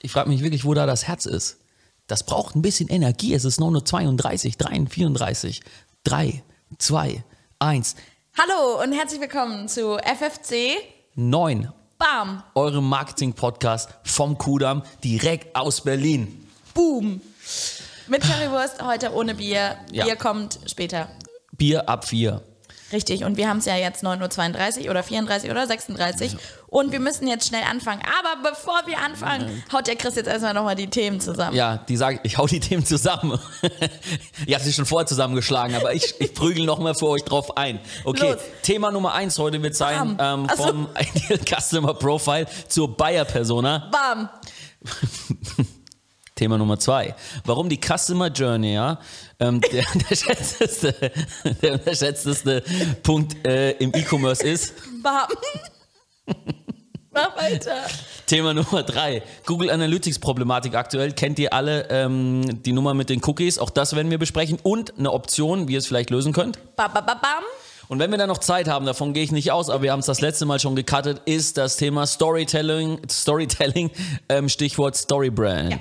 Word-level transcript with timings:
Ich 0.00 0.12
frage 0.12 0.28
mich 0.28 0.42
wirklich, 0.42 0.64
wo 0.64 0.74
da 0.74 0.86
das 0.86 1.06
Herz 1.06 1.26
ist. 1.26 1.58
Das 2.06 2.24
braucht 2.24 2.56
ein 2.56 2.62
bisschen 2.62 2.88
Energie. 2.88 3.34
Es 3.34 3.44
ist 3.44 3.60
9.32 3.60 4.46
Uhr, 4.46 4.52
3, 4.58 4.86
34, 4.86 5.62
3, 6.04 6.42
2, 6.78 7.24
1, 7.60 7.96
Hallo 8.38 8.82
und 8.82 8.92
herzlich 8.92 9.20
willkommen 9.20 9.68
zu 9.68 9.98
FFC 9.98 10.78
9. 11.16 11.70
Bam 11.98 12.42
Eurem 12.54 12.88
Marketing-Podcast 12.88 13.90
vom 14.04 14.38
Kudamm 14.38 14.82
direkt 15.04 15.54
aus 15.54 15.82
Berlin. 15.82 16.48
Boom. 16.72 17.20
Mit 18.08 18.22
Currywurst 18.22 18.82
heute 18.82 19.12
ohne 19.12 19.34
Bier. 19.34 19.76
Ja. 19.92 20.06
Bier 20.06 20.16
kommt 20.16 20.60
später. 20.64 21.08
Bier 21.52 21.86
ab 21.90 22.08
4. 22.08 22.42
Richtig, 22.92 23.24
und 23.24 23.36
wir 23.36 23.48
haben 23.48 23.58
es 23.58 23.64
ja 23.64 23.76
jetzt 23.76 24.04
9.32 24.04 24.84
Uhr 24.84 24.90
oder 24.90 25.02
34 25.02 25.50
oder 25.50 25.66
36 25.66 26.36
und 26.66 26.92
wir 26.92 27.00
müssen 27.00 27.26
jetzt 27.26 27.48
schnell 27.48 27.62
anfangen. 27.68 28.02
Aber 28.18 28.50
bevor 28.50 28.82
wir 28.86 28.98
anfangen, 28.98 29.62
haut 29.72 29.86
der 29.86 29.96
Chris 29.96 30.16
jetzt 30.16 30.26
erstmal 30.26 30.52
nochmal 30.52 30.74
die 30.74 30.88
Themen 30.88 31.20
zusammen. 31.20 31.56
Ja, 31.56 31.78
die 31.78 31.96
sagen, 31.96 32.20
ich 32.22 32.36
hau 32.36 32.46
die 32.46 32.60
Themen 32.60 32.84
zusammen. 32.84 33.38
Ihr 34.46 34.54
habt 34.54 34.64
sie 34.64 34.72
schon 34.72 34.84
vorher 34.84 35.06
zusammengeschlagen, 35.06 35.74
aber 35.74 35.94
ich, 35.94 36.14
ich 36.20 36.34
prügel 36.34 36.66
nochmal 36.66 36.94
für 36.94 37.08
euch 37.08 37.24
drauf 37.24 37.56
ein. 37.56 37.80
Okay, 38.04 38.32
Los. 38.32 38.42
Thema 38.62 38.90
Nummer 38.90 39.14
eins 39.14 39.38
heute 39.38 39.62
wird 39.62 39.74
sein 39.74 40.18
ähm, 40.20 40.46
so. 40.54 40.64
vom 40.64 40.88
Ideal 40.98 41.40
Customer 41.44 41.94
Profile 41.94 42.46
zur 42.68 42.94
Buyer 42.94 43.24
Persona. 43.24 43.90
Bam. 43.90 44.28
Thema 46.34 46.58
Nummer 46.58 46.78
zwei. 46.78 47.14
Warum 47.44 47.68
die 47.68 47.78
Customer 47.78 48.28
Journey 48.28 48.74
ja, 48.74 48.98
ähm, 49.42 49.60
der 49.60 49.84
unterschätzteste, 49.94 50.94
der 51.62 51.72
unterschätzteste 51.74 52.62
Punkt 53.02 53.46
äh, 53.46 53.72
im 53.72 53.92
E-Commerce 53.94 54.46
ist. 54.46 54.74
Bam. 55.02 55.26
Mach 57.14 57.36
weiter. 57.36 57.76
Thema 58.26 58.54
Nummer 58.54 58.82
drei. 58.82 59.22
Google 59.44 59.70
Analytics 59.70 60.18
Problematik 60.18 60.74
aktuell. 60.74 61.12
Kennt 61.12 61.38
ihr 61.38 61.52
alle 61.52 61.88
ähm, 61.90 62.62
die 62.62 62.72
Nummer 62.72 62.94
mit 62.94 63.10
den 63.10 63.22
Cookies? 63.22 63.58
Auch 63.58 63.68
das 63.68 63.94
werden 63.94 64.10
wir 64.10 64.18
besprechen. 64.18 64.58
Und 64.62 64.98
eine 64.98 65.12
Option, 65.12 65.68
wie 65.68 65.74
ihr 65.74 65.78
es 65.78 65.86
vielleicht 65.86 66.08
lösen 66.08 66.32
könnt. 66.32 66.58
Bam, 66.76 66.92
bam, 66.94 67.04
bam, 67.04 67.18
bam. 67.20 67.44
Und 67.88 67.98
wenn 67.98 68.10
wir 68.10 68.16
dann 68.16 68.28
noch 68.28 68.38
Zeit 68.38 68.68
haben, 68.68 68.86
davon 68.86 69.12
gehe 69.12 69.22
ich 69.22 69.32
nicht 69.32 69.52
aus, 69.52 69.68
aber 69.68 69.82
wir 69.82 69.92
haben 69.92 70.00
es 70.00 70.06
das 70.06 70.22
letzte 70.22 70.46
Mal 70.46 70.58
schon 70.58 70.74
gecuttet, 70.74 71.20
ist 71.26 71.58
das 71.58 71.76
Thema 71.76 72.06
Storytelling, 72.06 72.98
Storytelling 73.10 73.90
ähm, 74.30 74.48
Stichwort 74.48 74.96
Storybrand. 74.96 75.72
Ja. 75.72 75.78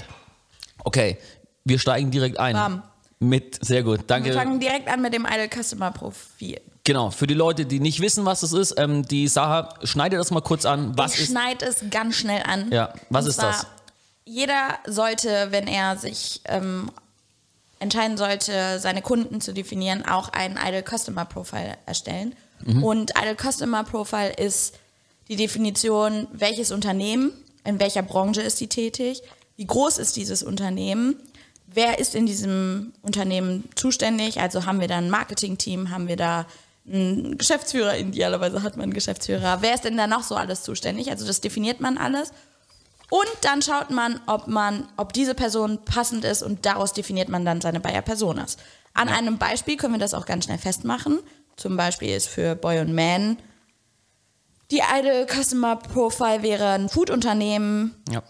Okay, 0.83 1.17
wir 1.63 1.79
steigen 1.79 2.11
direkt 2.11 2.37
ein. 2.37 2.53
Bam. 2.53 2.83
Mit, 3.23 3.63
sehr 3.63 3.83
gut, 3.83 3.99
Wir 3.99 4.05
danke. 4.07 4.33
fangen 4.33 4.59
direkt 4.59 4.87
an 4.87 4.99
mit 4.99 5.13
dem 5.13 5.27
Idle 5.27 5.47
Customer 5.47 5.91
Profil. 5.91 6.59
Genau, 6.83 7.11
für 7.11 7.27
die 7.27 7.35
Leute, 7.35 7.67
die 7.67 7.79
nicht 7.79 7.99
wissen, 7.99 8.25
was 8.25 8.41
das 8.41 8.51
ist, 8.51 8.73
ähm, 8.77 9.05
die 9.05 9.27
Saha, 9.27 9.75
schneide 9.83 10.17
das 10.17 10.31
mal 10.31 10.41
kurz 10.41 10.65
an. 10.65 10.97
Was 10.97 11.13
ich 11.13 11.21
ist, 11.21 11.29
schneide 11.29 11.65
es 11.67 11.83
ganz 11.91 12.15
schnell 12.15 12.41
an. 12.41 12.71
Ja, 12.71 12.95
was 13.11 13.25
Und 13.25 13.29
ist 13.29 13.35
zwar, 13.35 13.51
das? 13.51 13.67
Jeder 14.25 14.79
sollte, 14.87 15.47
wenn 15.51 15.67
er 15.67 15.97
sich 15.97 16.41
ähm, 16.45 16.89
entscheiden 17.77 18.17
sollte, 18.17 18.79
seine 18.79 19.03
Kunden 19.03 19.39
zu 19.39 19.53
definieren, 19.53 20.03
auch 20.03 20.29
einen 20.29 20.57
Idle 20.57 20.83
Customer 20.83 21.25
Profile 21.25 21.77
erstellen. 21.85 22.33
Mhm. 22.65 22.83
Und 22.83 23.11
Idle 23.19 23.37
Customer 23.39 23.83
Profile 23.83 24.33
ist 24.33 24.73
die 25.27 25.35
Definition, 25.35 26.27
welches 26.33 26.71
Unternehmen, 26.71 27.31
in 27.65 27.79
welcher 27.79 28.01
Branche 28.01 28.41
ist 28.41 28.59
die 28.59 28.67
tätig, 28.67 29.21
wie 29.57 29.67
groß 29.67 29.99
ist 29.99 30.15
dieses 30.15 30.41
Unternehmen, 30.41 31.17
wer 31.73 31.99
ist 31.99 32.15
in 32.15 32.25
diesem 32.25 32.93
Unternehmen 33.01 33.69
zuständig, 33.75 34.39
also 34.39 34.65
haben 34.65 34.79
wir 34.79 34.87
da 34.87 34.97
ein 34.97 35.09
Marketing-Team, 35.09 35.89
haben 35.89 36.07
wir 36.07 36.17
da 36.17 36.45
einen 36.87 37.37
Geschäftsführer, 37.37 37.97
idealerweise 37.97 38.63
hat 38.63 38.75
man 38.75 38.83
einen 38.83 38.93
Geschäftsführer, 38.93 39.61
wer 39.61 39.75
ist 39.75 39.83
denn 39.83 39.97
da 39.97 40.07
noch 40.07 40.23
so 40.23 40.35
alles 40.35 40.63
zuständig, 40.63 41.09
also 41.09 41.25
das 41.25 41.41
definiert 41.41 41.79
man 41.79 41.97
alles. 41.97 42.31
Und 43.09 43.29
dann 43.41 43.61
schaut 43.61 43.89
man, 43.89 44.21
ob 44.25 44.47
man, 44.47 44.87
ob 44.95 45.11
diese 45.11 45.35
Person 45.35 45.79
passend 45.83 46.23
ist 46.23 46.43
und 46.43 46.65
daraus 46.65 46.93
definiert 46.93 47.27
man 47.27 47.43
dann 47.43 47.59
seine 47.59 47.81
Buyer 47.81 48.01
Personas. 48.01 48.55
An 48.93 49.09
einem 49.09 49.37
Beispiel 49.37 49.75
können 49.75 49.95
wir 49.95 49.99
das 49.99 50.13
auch 50.13 50.25
ganz 50.25 50.45
schnell 50.45 50.57
festmachen. 50.57 51.19
Zum 51.57 51.75
Beispiel 51.75 52.15
ist 52.15 52.29
für 52.29 52.55
Boy 52.55 52.79
und 52.79 52.93
Man 52.95 53.37
die 54.71 54.79
Idle 54.79 55.27
Customer 55.27 55.75
Profile 55.75 56.43
wäre 56.43 56.69
ein 56.69 56.89
Food-Unternehmen, 56.89 57.93
ja. 58.09 58.23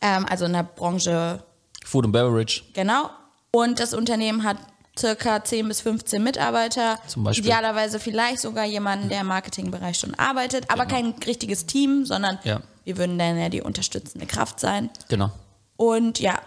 ähm, 0.00 0.26
also 0.28 0.46
in 0.46 0.54
der 0.54 0.62
Branche 0.62 1.44
Food 1.88 2.04
and 2.04 2.12
Beverage. 2.12 2.62
Genau. 2.74 3.10
Und 3.50 3.80
das 3.80 3.94
Unternehmen 3.94 4.44
hat 4.44 4.58
circa 4.98 5.42
10 5.42 5.68
bis 5.68 5.80
15 5.80 6.22
Mitarbeiter. 6.22 6.98
Zum 7.06 7.24
Beispiel. 7.24 7.44
Idealerweise 7.46 7.98
vielleicht 8.00 8.40
sogar 8.40 8.64
jemanden, 8.64 9.08
der 9.08 9.20
im 9.22 9.28
Marketingbereich 9.28 9.98
schon 9.98 10.14
arbeitet, 10.16 10.70
aber 10.70 10.86
kein 10.86 11.14
richtiges 11.26 11.66
Team, 11.66 12.04
sondern 12.04 12.38
Ja. 12.44 12.60
wir 12.84 12.98
würden 12.98 13.18
dann 13.18 13.38
ja 13.38 13.48
die 13.48 13.62
unterstützende 13.62 14.26
Kraft 14.26 14.60
sein. 14.60 14.90
Genau. 15.08 15.30
Und 15.76 16.18
ja, 16.20 16.40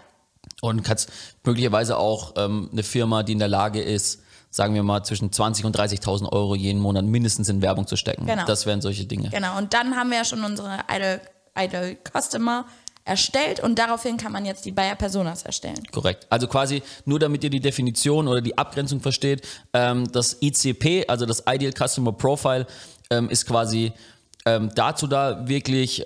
Und 0.60 0.82
kannst 0.84 1.10
möglicherweise 1.44 1.96
auch 1.96 2.34
ähm, 2.36 2.68
eine 2.70 2.82
Firma, 2.82 3.22
die 3.22 3.32
in 3.32 3.38
der 3.38 3.48
Lage 3.48 3.80
ist, 3.80 4.20
sagen 4.50 4.74
wir 4.74 4.82
mal, 4.82 5.02
zwischen 5.02 5.30
20.000 5.30 5.64
und 5.64 5.76
30.000 5.78 6.30
Euro 6.30 6.54
jeden 6.54 6.78
Monat 6.80 7.04
mindestens 7.06 7.48
in 7.48 7.62
Werbung 7.62 7.86
zu 7.86 7.96
stecken. 7.96 8.26
Genau. 8.26 8.44
Das 8.44 8.66
wären 8.66 8.80
solche 8.82 9.06
Dinge. 9.06 9.30
genau. 9.30 9.56
Und 9.58 9.72
dann 9.74 9.96
haben 9.96 10.10
wir 10.10 10.18
ja 10.18 10.24
schon 10.26 10.44
unsere 10.44 10.80
Idle, 10.92 11.20
Idle 11.58 11.96
Customer 12.12 12.66
erstellt 13.04 13.60
und 13.60 13.78
daraufhin 13.78 14.16
kann 14.16 14.32
man 14.32 14.44
jetzt 14.44 14.64
die 14.64 14.72
Buyer 14.72 14.94
Personas 14.94 15.42
erstellen. 15.42 15.82
Korrekt. 15.90 16.26
Also 16.30 16.46
quasi 16.46 16.82
nur 17.04 17.18
damit 17.18 17.42
ihr 17.44 17.50
die 17.50 17.60
Definition 17.60 18.28
oder 18.28 18.40
die 18.40 18.56
Abgrenzung 18.56 19.00
versteht, 19.00 19.42
ähm, 19.72 20.10
das 20.12 20.38
ICP, 20.40 21.06
also 21.08 21.26
das 21.26 21.42
Ideal 21.48 21.72
Customer 21.72 22.12
Profile, 22.12 22.66
ähm, 23.10 23.28
ist 23.28 23.46
quasi 23.46 23.92
ähm, 24.46 24.70
dazu 24.74 25.06
da, 25.06 25.48
wirklich 25.48 26.04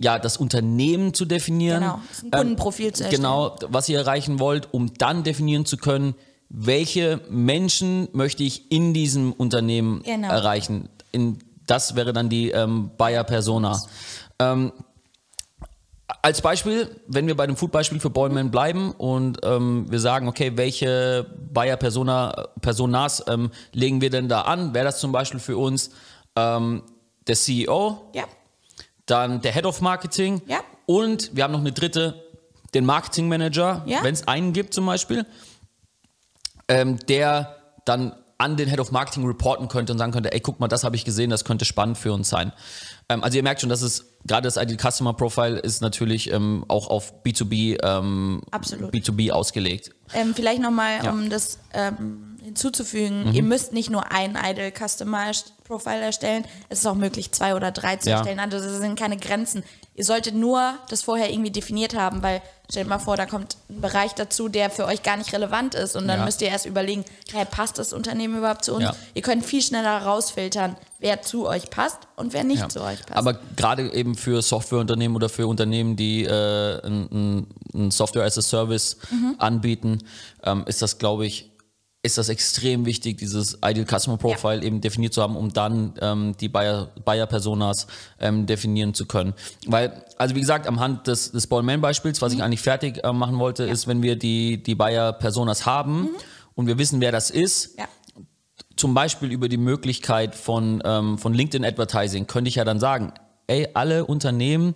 ja, 0.00 0.18
das 0.18 0.36
Unternehmen 0.36 1.12
zu 1.12 1.24
definieren. 1.24 1.80
Genau, 1.80 2.00
ein 2.22 2.30
Kundenprofil 2.30 2.92
zu 2.92 3.04
erstellen. 3.04 3.22
Genau, 3.22 3.56
was 3.68 3.88
ihr 3.88 3.98
erreichen 3.98 4.38
wollt, 4.38 4.72
um 4.72 4.94
dann 4.94 5.24
definieren 5.24 5.66
zu 5.66 5.76
können, 5.76 6.14
welche 6.48 7.20
Menschen 7.28 8.08
möchte 8.12 8.42
ich 8.42 8.70
in 8.70 8.94
diesem 8.94 9.32
Unternehmen 9.32 10.02
Genau. 10.04 10.28
erreichen. 10.28 10.88
In, 11.12 11.38
das 11.66 11.94
wäre 11.96 12.12
dann 12.12 12.28
die 12.28 12.50
ähm, 12.50 12.90
Buyer 12.96 13.24
Persona. 13.24 13.82
Ähm, 14.38 14.72
als 16.22 16.42
Beispiel, 16.42 17.00
wenn 17.06 17.26
wir 17.26 17.36
bei 17.36 17.46
dem 17.46 17.56
Food-Beispiel 17.56 18.00
für 18.00 18.10
Boyman 18.10 18.50
bleiben 18.50 18.90
und 18.92 19.38
ähm, 19.44 19.86
wir 19.90 20.00
sagen, 20.00 20.28
okay, 20.28 20.52
welche 20.56 21.26
Buyer-Persona, 21.52 22.48
Personas 22.60 23.22
ähm, 23.28 23.50
legen 23.72 24.00
wir 24.00 24.10
denn 24.10 24.28
da 24.28 24.42
an? 24.42 24.74
Wäre 24.74 24.84
das 24.86 24.98
zum 25.00 25.12
Beispiel 25.12 25.40
für 25.40 25.56
uns 25.56 25.90
ähm, 26.36 26.82
der 27.26 27.36
CEO, 27.36 28.10
Ja, 28.14 28.24
dann 29.06 29.40
der 29.42 29.52
Head 29.52 29.64
of 29.66 29.80
Marketing 29.80 30.42
Ja. 30.46 30.60
und 30.86 31.34
wir 31.36 31.44
haben 31.44 31.52
noch 31.52 31.60
eine 31.60 31.72
dritte, 31.72 32.22
den 32.74 32.84
Marketing 32.84 33.28
Manager, 33.28 33.82
Ja. 33.86 34.02
wenn 34.02 34.12
es 34.14 34.26
einen 34.26 34.52
gibt 34.52 34.74
zum 34.74 34.86
Beispiel, 34.86 35.24
ähm, 36.68 36.98
der 37.06 37.56
dann 37.84 38.12
an 38.40 38.56
den 38.56 38.68
Head 38.68 38.78
of 38.78 38.92
Marketing 38.92 39.26
reporten 39.26 39.66
könnte 39.68 39.92
und 39.92 39.98
sagen 39.98 40.12
könnte, 40.12 40.32
ey, 40.32 40.38
guck 40.40 40.60
mal, 40.60 40.68
das 40.68 40.84
habe 40.84 40.94
ich 40.94 41.04
gesehen, 41.04 41.28
das 41.28 41.44
könnte 41.44 41.64
spannend 41.64 41.98
für 41.98 42.12
uns 42.12 42.28
sein. 42.28 42.52
Ähm, 43.08 43.24
also 43.24 43.36
ihr 43.36 43.42
merkt 43.42 43.60
schon, 43.60 43.68
dass 43.68 43.82
es 43.82 44.06
gerade 44.26 44.42
das 44.46 44.56
Ideal 44.56 44.78
Customer 44.78 45.12
Profile 45.12 45.58
ist 45.58 45.82
natürlich 45.82 46.32
ähm, 46.32 46.64
auch 46.68 46.88
auf 46.88 47.12
B2B, 47.24 47.78
ähm, 47.82 48.42
Absolut. 48.52 48.94
B2B 48.94 49.32
ausgelegt. 49.32 49.90
Ähm, 50.14 50.34
vielleicht 50.34 50.62
nochmal, 50.62 51.04
Ja. 51.04 51.10
um 51.10 51.28
das 51.30 51.58
ähm, 51.74 52.36
hinzuzufügen, 52.44 53.32
ihr 53.34 53.42
müsst 53.42 53.72
nicht 53.72 53.90
nur 53.90 54.10
ein 54.12 54.38
Idle 54.42 54.72
Customer 54.72 55.32
Profile 55.64 56.00
erstellen, 56.00 56.44
es 56.68 56.78
ist 56.80 56.86
auch 56.86 56.94
möglich, 56.94 57.32
zwei 57.32 57.54
oder 57.56 57.72
drei 57.72 57.96
zu 57.96 58.08
Ja. 58.08 58.16
erstellen. 58.18 58.38
Also 58.40 58.58
das 58.58 58.78
sind 58.78 58.98
keine 58.98 59.16
Grenzen. 59.16 59.64
Ihr 59.98 60.04
solltet 60.04 60.36
nur 60.36 60.74
das 60.90 61.02
vorher 61.02 61.28
irgendwie 61.30 61.50
definiert 61.50 61.96
haben, 61.96 62.22
weil 62.22 62.40
stellt 62.70 62.86
mal 62.86 63.00
vor, 63.00 63.16
da 63.16 63.26
kommt 63.26 63.56
ein 63.68 63.80
Bereich 63.80 64.14
dazu, 64.14 64.48
der 64.48 64.70
für 64.70 64.84
euch 64.86 65.02
gar 65.02 65.16
nicht 65.16 65.32
relevant 65.32 65.74
ist 65.74 65.96
und 65.96 66.06
dann 66.06 66.20
Ja. 66.20 66.24
müsst 66.24 66.40
ihr 66.40 66.46
erst 66.48 66.66
überlegen, 66.66 67.04
hey, 67.32 67.44
passt 67.44 67.78
das 67.78 67.92
Unternehmen 67.92 68.38
überhaupt 68.38 68.64
zu 68.64 68.74
uns? 68.74 68.84
Ja. 68.84 68.94
Ihr 69.14 69.22
könnt 69.22 69.44
viel 69.44 69.60
schneller 69.60 69.98
rausfiltern, 70.02 70.76
wer 71.00 71.22
zu 71.22 71.48
euch 71.48 71.68
passt 71.70 71.98
und 72.14 72.32
wer 72.32 72.44
nicht 72.44 72.60
Ja. 72.60 72.68
zu 72.68 72.80
euch 72.80 73.00
passt. 73.06 73.16
Aber 73.18 73.40
gerade 73.56 73.92
eben 73.92 74.14
für 74.14 74.40
Softwareunternehmen 74.40 75.16
oder 75.16 75.28
für 75.28 75.48
Unternehmen, 75.48 75.96
die 75.96 76.24
äh, 76.26 76.86
ein, 76.86 77.46
ein, 77.74 77.90
Software 77.90 78.24
as 78.24 78.38
a 78.38 78.42
Service 78.42 78.98
Mhm. 79.10 79.34
anbieten, 79.38 79.98
ähm, 80.44 80.62
ist 80.68 80.80
das, 80.80 80.98
glaube 80.98 81.26
ich, 81.26 81.47
ist 82.02 82.16
das 82.16 82.28
extrem 82.28 82.86
wichtig, 82.86 83.18
dieses 83.18 83.58
Ideal 83.64 83.84
Customer 83.86 84.16
Profile 84.16 84.62
eben 84.62 84.80
definiert 84.80 85.12
zu 85.12 85.20
haben, 85.20 85.36
um 85.36 85.52
dann 85.52 85.94
ähm, 86.00 86.36
die 86.40 86.48
Buyer, 86.48 86.92
Buyer 87.04 87.26
Personas 87.26 87.86
ähm, 88.20 88.46
definieren 88.46 88.94
zu 88.94 89.06
können. 89.06 89.34
Weil, 89.66 90.04
also 90.16 90.34
wie 90.36 90.40
gesagt, 90.40 90.68
am 90.68 90.78
Hand 90.78 91.08
des, 91.08 91.32
des 91.32 91.48
Ballman-Beispiels, 91.48 92.20
Mhm. 92.20 92.24
was 92.24 92.32
ich 92.32 92.42
eigentlich 92.42 92.62
fertig 92.62 93.02
äh, 93.04 93.12
machen 93.12 93.38
wollte, 93.40 93.64
ist, 93.64 93.88
wenn 93.88 94.00
wir 94.02 94.14
die, 94.16 94.62
die 94.62 94.76
Buyer 94.76 95.12
Personas 95.12 95.66
haben 95.66 96.08
und 96.54 96.68
wir 96.68 96.78
wissen, 96.78 97.00
wer 97.00 97.10
das 97.12 97.30
ist, 97.30 97.76
Mhm. 97.76 97.80
ja. 97.82 97.88
zum 98.76 98.94
Beispiel 98.94 99.32
über 99.32 99.48
die 99.48 99.56
Möglichkeit 99.56 100.36
von, 100.36 100.80
ähm, 100.84 101.18
von 101.18 101.34
LinkedIn 101.34 101.64
Advertising 101.64 102.28
könnte 102.28 102.48
ich 102.48 102.54
ja 102.54 102.64
dann 102.64 102.78
sagen, 102.78 103.12
ey, 103.48 103.66
alle 103.74 104.04
Unternehmen 104.06 104.74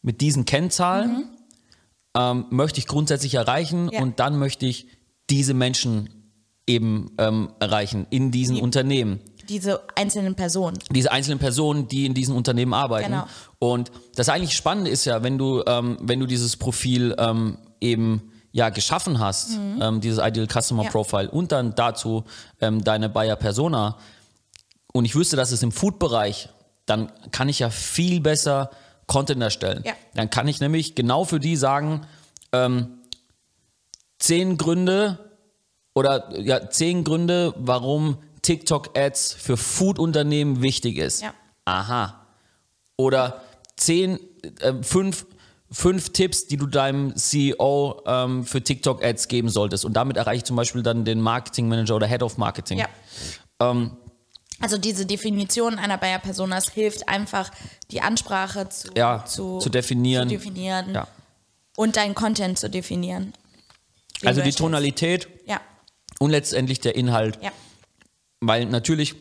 mit 0.00 0.22
diesen 0.22 0.46
Kennzahlen 0.46 1.28
ähm, 2.16 2.46
möchte 2.48 2.78
ich 2.78 2.86
grundsätzlich 2.86 3.34
erreichen 3.34 3.90
Ja. 3.92 4.00
und 4.00 4.18
dann 4.18 4.38
möchte 4.38 4.64
ich 4.64 4.86
diese 5.28 5.52
Menschen 5.52 6.23
eben 6.66 7.10
ähm, 7.18 7.50
erreichen 7.60 8.06
in 8.10 8.30
diesen 8.30 8.56
Die- 8.56 8.62
Unternehmen. 8.62 9.20
diese 9.48 9.82
einzelnen 9.96 10.34
Personen. 10.34 10.78
diese 10.90 11.12
einzelnen 11.12 11.38
Personen, 11.38 11.86
die 11.88 12.06
in 12.06 12.14
diesen 12.14 12.34
Unternehmen 12.34 12.72
arbeiten. 12.72 13.10
Genau. 13.10 13.26
Und 13.58 13.92
das 14.16 14.28
eigentlich 14.30 14.56
Spannende 14.56 14.90
ist 14.90 15.04
ja, 15.04 15.22
wenn 15.22 15.36
du, 15.36 15.62
ähm, 15.66 15.98
wenn 16.00 16.20
du 16.20 16.26
dieses 16.26 16.56
Profil 16.56 17.14
ähm, 17.18 17.58
eben 17.80 18.30
ja 18.52 18.70
geschaffen 18.70 19.18
hast, 19.18 19.58
ähm, 19.80 20.00
dieses 20.00 20.18
Ideal 20.24 20.46
Customer 20.48 20.82
Mhm. 20.82 20.86
Ja. 20.86 20.90
Profile 20.92 21.30
und 21.30 21.52
dann 21.52 21.74
dazu 21.74 22.24
ähm, 22.60 22.82
deine 22.84 23.08
Buyer 23.10 23.36
Persona 23.36 23.98
und 24.94 25.04
ich 25.04 25.14
wüsste, 25.16 25.36
dass 25.36 25.50
es 25.52 25.62
im 25.62 25.72
Food-Bereich, 25.72 26.48
dann 26.86 27.10
kann 27.32 27.48
ich 27.48 27.58
ja 27.58 27.68
viel 27.68 28.20
besser 28.20 28.70
Content 29.06 29.42
erstellen. 29.42 29.82
Ja. 29.84 29.92
Dann 30.14 30.30
kann 30.30 30.48
ich 30.48 30.60
nämlich 30.60 30.94
genau 30.94 31.24
für 31.24 31.40
die 31.40 31.56
sagen, 31.56 32.06
ähm, 32.52 33.00
zehn 34.18 34.56
Gründe 34.56 35.18
oder 35.94 36.38
ja, 36.40 36.68
zehn 36.70 37.04
Gründe, 37.04 37.54
warum 37.56 38.18
TikTok-Ads 38.42 39.32
für 39.32 39.56
Food-Unternehmen 39.56 40.60
wichtig 40.60 40.98
ist. 40.98 41.22
Ja. 41.22 41.32
Aha. 41.64 42.26
Oder 42.96 43.42
zehn, 43.76 44.18
äh, 44.60 44.74
fünf, 44.82 45.26
fünf 45.70 46.10
Tipps, 46.10 46.46
die 46.46 46.56
du 46.56 46.66
deinem 46.66 47.16
CEO 47.16 48.02
ähm, 48.06 48.44
für 48.44 48.62
TikTok-Ads 48.62 49.28
geben 49.28 49.48
solltest. 49.48 49.84
Und 49.84 49.94
damit 49.94 50.16
erreiche 50.16 50.38
ich 50.38 50.44
zum 50.44 50.56
Beispiel 50.56 50.82
dann 50.82 51.04
den 51.04 51.20
Marketing-Manager 51.20 51.96
oder 51.96 52.06
Head 52.06 52.22
of 52.22 52.36
Marketing. 52.38 52.78
Ja. 52.78 52.88
Ähm, 53.60 53.96
Also 54.60 54.78
diese 54.78 55.06
Definition 55.06 55.78
einer 55.78 55.96
Buyer 55.98 56.18
Personas 56.18 56.70
hilft 56.70 57.08
einfach, 57.08 57.50
die 57.90 58.02
Ansprache 58.02 58.68
zu, 58.68 58.88
Ja, 58.96 59.24
zu, 59.24 59.58
zu 59.58 59.70
definieren. 59.70 60.28
zu 60.28 60.34
definieren 60.36 60.94
ja. 60.94 61.08
und 61.76 61.96
deinen 61.96 62.14
Content 62.14 62.58
zu 62.58 62.68
definieren. 62.68 63.32
den 64.20 64.28
Also 64.28 64.42
die. 64.42 64.52
Tonalität 64.52 65.28
Ja, 65.46 65.60
und 66.18 66.30
letztendlich 66.30 66.80
der 66.80 66.94
Inhalt. 66.96 67.38
ja, 67.42 67.50
Weil 68.40 68.66
natürlich, 68.66 69.14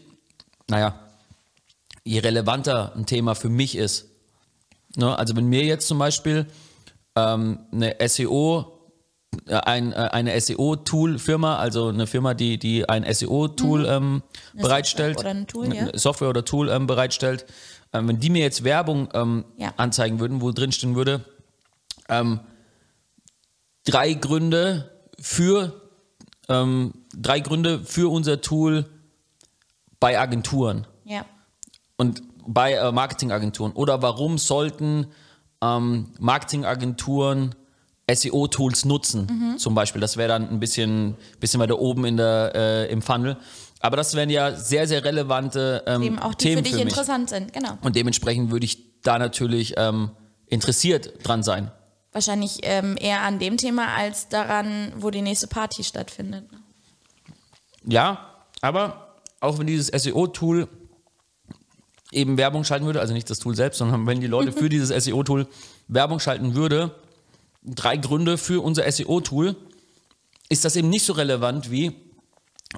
naja, 0.69 0.99
je 2.03 2.19
relevanter 2.19 2.93
ein 2.95 3.05
Thema 3.05 3.35
für 3.35 3.49
mich 3.49 3.75
ist, 3.75 4.07
ne, 4.95 5.17
also 5.17 5.35
wenn 5.35 5.45
mir 5.45 5.63
jetzt 5.63 5.87
zum 5.87 5.97
Beispiel 5.99 6.45
ähm, 7.15 7.59
eine 7.71 7.95
SEO, 8.07 8.91
äh, 9.47 9.55
ein, 9.55 9.93
äh, 9.93 9.95
eine 10.11 10.39
SEO-Tool-Firma, 10.39 11.57
also 11.57 11.87
eine 11.87 12.07
Firma, 12.07 12.33
die, 12.33 12.57
die 12.57 12.87
ein 12.89 13.05
SEO-Tool 13.11 13.85
ähm, 13.85 14.23
bereitstellt, 14.53 15.17
Mhm. 15.17 15.21
Software 15.23 15.35
oder 15.35 15.47
Tool, 15.47 15.75
ja. 15.75 15.97
Software 15.97 16.29
oder 16.29 16.45
Tool 16.45 16.69
ähm, 16.69 16.87
bereitstellt, 16.87 17.45
ähm, 17.93 18.07
wenn 18.07 18.19
die 18.19 18.29
mir 18.29 18.41
jetzt 18.41 18.63
Werbung 18.63 19.09
ähm, 19.13 19.45
Ja. 19.57 19.73
anzeigen 19.77 20.19
würden, 20.19 20.41
wo 20.41 20.51
drin 20.51 20.71
stehen 20.71 20.95
würde, 20.95 21.23
ähm, 22.09 22.39
drei 23.85 24.13
Gründe 24.13 24.91
für 25.19 25.82
ähm, 26.49 26.93
drei 27.15 27.39
Gründe 27.39 27.79
für 27.79 28.11
unser 28.11 28.41
Tool 28.41 28.85
bei 29.99 30.19
Agenturen 30.19 30.85
ja, 31.05 31.25
und 31.97 32.21
bei 32.45 32.73
äh, 32.73 32.91
Marketingagenturen 32.91 33.71
oder 33.73 34.01
warum 34.01 34.37
sollten 34.37 35.07
ähm, 35.61 36.09
Marketingagenturen 36.19 37.55
SEO-Tools 38.11 38.83
nutzen, 38.85 39.27
Mhm. 39.31 39.57
zum 39.57 39.75
Beispiel. 39.75 40.01
Das 40.01 40.17
wäre 40.17 40.27
dann 40.27 40.49
ein 40.49 40.59
bisschen, 40.59 41.15
bisschen 41.39 41.61
weiter 41.61 41.79
oben 41.79 42.03
in 42.03 42.17
der, 42.17 42.51
äh, 42.53 42.91
im 42.91 43.01
Funnel. 43.01 43.37
Aber 43.79 43.95
das 43.95 44.13
wären 44.13 44.29
ja 44.29 44.55
sehr, 44.55 44.87
sehr 44.87 45.03
relevante 45.05 45.83
ähm, 45.87 46.01
eben 46.03 46.19
auch 46.19 46.33
die 46.33 46.45
Themen 46.47 46.57
für 46.57 46.63
dich 46.63 46.73
für 46.73 46.81
interessant 46.81 47.29
sind, 47.29 47.53
genau. 47.53 47.77
Und 47.81 47.95
dementsprechend 47.95 48.51
würde 48.51 48.65
ich 48.65 49.01
da 49.03 49.19
natürlich 49.19 49.75
ähm, 49.77 50.11
interessiert 50.47 51.25
dran 51.25 51.43
sein. 51.43 51.71
Wahrscheinlich 52.13 52.59
ähm, 52.61 52.95
eher 52.99 53.21
an 53.21 53.39
dem 53.39 53.57
Thema 53.57 53.95
als 53.95 54.29
daran, 54.29 54.93
wo 54.97 55.09
die 55.09 55.21
nächste 55.21 55.47
Party 55.47 55.83
stattfindet. 55.83 56.45
Ja, 57.85 58.45
aber 58.61 59.17
auch 59.39 59.59
wenn 59.59 59.67
dieses 59.67 59.87
SEO-Tool 59.87 60.67
eben 62.11 62.37
Werbung 62.37 62.63
schalten 62.63 62.85
würde, 62.85 63.01
also 63.01 63.13
nicht 63.13 63.29
das 63.29 63.39
Tool 63.39 63.55
selbst, 63.55 63.79
sondern 63.79 64.07
wenn 64.07 64.21
die 64.21 64.27
Leute 64.27 64.51
für 64.51 64.69
dieses 64.69 64.89
SEO-Tool 65.03 65.47
Werbung 65.87 66.19
schalten 66.19 66.55
würde, 66.55 66.95
drei 67.63 67.97
Gründe 67.97 68.37
für 68.37 68.61
unser 68.61 68.89
SEO-Tool, 68.89 69.55
ist 70.49 70.65
das 70.65 70.75
eben 70.75 70.89
nicht 70.89 71.05
so 71.05 71.13
relevant 71.13 71.71
wie, 71.71 71.93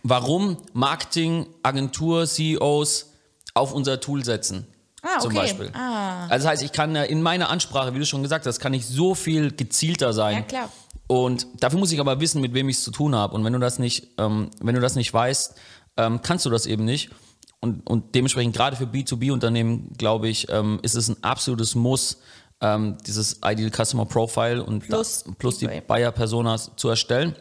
warum 0.04 0.58
Marketing-Agentur-CEOs 0.74 3.12
auf 3.54 3.74
unser 3.74 4.00
Tool 4.00 4.24
setzen. 4.24 4.68
Ah, 5.06 5.20
Zum 5.20 5.32
okay. 5.32 5.42
Beispiel. 5.42 5.72
Ah. 5.74 6.24
Also 6.28 6.44
das 6.44 6.46
heißt, 6.46 6.64
ich 6.64 6.72
kann 6.72 6.96
ja 6.96 7.04
in 7.04 7.22
meiner 7.22 7.50
Ansprache, 7.50 7.94
wie 7.94 8.00
du 8.00 8.06
schon 8.06 8.24
gesagt 8.24 8.46
hast, 8.48 8.60
kann 8.60 8.74
ich 8.74 8.86
so 8.88 9.14
viel 9.14 9.52
gezielter 9.52 10.14
sein. 10.14 10.38
Ja, 10.38 10.42
klar. 10.42 10.70
Und 11.08 11.48
dafür 11.60 11.80
muss 11.80 11.92
ich 11.92 12.00
aber 12.00 12.20
wissen, 12.20 12.42
mit 12.42 12.54
wem 12.54 12.68
ich 12.70 12.78
es 12.78 12.84
zu 12.84 12.92
tun 12.92 13.14
habe. 13.14 13.36
Und 13.36 13.44
wenn 13.44 13.54
du 13.54 13.60
das 13.60 13.78
nicht, 13.78 14.08
ähm, 14.18 14.50
wenn 14.60 14.74
du 14.74 14.82
das 14.82 14.96
nicht 14.96 15.14
weißt, 15.14 15.56
ähm, 15.98 16.22
kannst 16.24 16.46
du 16.46 16.50
das 16.50 16.66
eben 16.66 16.86
nicht. 16.86 17.12
Und, 17.60 17.88
und 17.88 18.16
dementsprechend 18.16 18.56
gerade 18.56 18.76
für 18.76 18.86
B2B-Unternehmen, 18.86 19.94
glaube 19.98 20.28
ich, 20.28 20.50
ähm, 20.50 20.80
ist 20.82 20.96
es 20.96 21.10
ein 21.10 21.24
absolutes 21.24 21.76
Muss, 21.76 22.18
ähm, 22.62 22.98
dieses 23.06 23.40
Ideal 23.46 23.70
Customer 23.70 24.06
Profile 24.06 24.64
und 24.64 24.80
Plus 24.80 25.24
da, 25.24 25.32
plus 25.38 25.60
die 25.60 25.68
die 25.68 25.82
Buyer 25.82 26.12
Personas 26.12 26.72
zu 26.76 26.90
erstellen. 26.90 27.36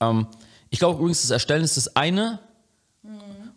Ähm, 0.00 0.26
ich 0.70 0.78
glaube 0.78 0.98
übrigens, 0.98 1.22
das 1.22 1.30
Erstellen 1.30 1.64
ist 1.64 1.76
das 1.76 1.96
eine 1.96 2.40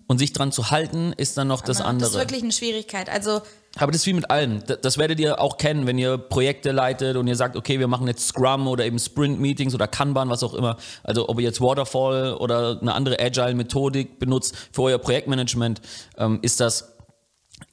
und 0.08 0.20
sich 0.20 0.32
dran 0.34 0.52
zu 0.52 0.72
halten 0.72 1.14
ist 1.18 1.38
dann 1.38 1.50
noch 1.50 1.62
das 1.62 1.82
andere. 1.82 2.10
Das 2.10 2.12
ist 2.12 2.18
wirklich 2.20 2.42
eine 2.42 2.54
Schwierigkeit. 2.54 3.10
Also 3.10 3.42
Aber 3.78 3.92
das 3.92 4.02
ist 4.02 4.08
wie 4.08 4.14
mit 4.14 4.32
allem. 4.32 4.64
Das 4.82 4.98
werdet 4.98 5.20
ihr 5.20 5.42
auch 5.42 5.58
kennen, 5.58 5.86
wenn 5.86 5.98
ihr 5.98 6.18
Projekte 6.18 6.72
leitet 6.72 7.18
und 7.18 7.28
ihr 7.28 7.36
sagt, 7.36 7.58
okay, 7.58 7.78
wir 7.80 7.88
machen 7.88 8.08
jetzt 8.08 8.28
Scrum 8.30 8.68
oder 8.68 8.86
eben 8.86 9.00
Sprint-Meetings 9.00 9.76
oder 9.76 9.88
Kanban, 9.88 10.30
was 10.30 10.44
auch 10.44 10.54
immer. 10.54 10.78
Also 11.04 11.28
ob 11.28 11.40
ihr 11.40 11.46
jetzt 11.46 11.60
Waterfall 11.60 12.34
oder 12.36 12.80
eine 12.82 12.94
andere 12.94 13.20
Agile-Methodik 13.20 14.18
benutzt 14.18 14.56
für 14.72 14.84
euer 14.84 14.98
Projektmanagement, 14.98 15.82
ähm, 16.18 16.40
ist 16.42 16.60
das 16.62 16.94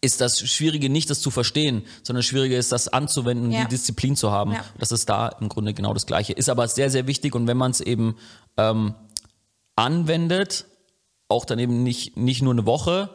ist 0.00 0.22
das 0.22 0.40
Schwierige 0.40 0.88
nicht, 0.88 1.10
das 1.10 1.20
zu 1.20 1.30
verstehen, 1.30 1.84
sondern 2.02 2.20
das 2.20 2.26
Schwierige 2.26 2.56
ist, 2.56 2.72
das 2.72 2.88
anzuwenden, 2.88 3.50
Ja. 3.52 3.64
die 3.64 3.68
Disziplin 3.68 4.16
zu 4.16 4.30
haben. 4.32 4.52
Ja. 4.52 4.64
Das 4.78 4.92
ist 4.92 5.10
da 5.10 5.28
im 5.28 5.50
Grunde 5.50 5.74
genau 5.74 5.92
das 5.92 6.06
Gleiche. 6.06 6.32
Ist 6.32 6.48
aber 6.48 6.66
sehr, 6.68 6.88
sehr 6.88 7.06
wichtig 7.06 7.34
und 7.34 7.46
wenn 7.46 7.58
man 7.58 7.70
es 7.70 7.82
eben 7.82 8.16
ähm, 8.56 8.94
anwendet, 9.76 10.64
auch 11.28 11.44
dann 11.44 11.58
eben 11.58 11.82
nicht, 11.82 12.16
nicht 12.16 12.42
nur 12.42 12.52
eine 12.52 12.66
Woche, 12.66 13.10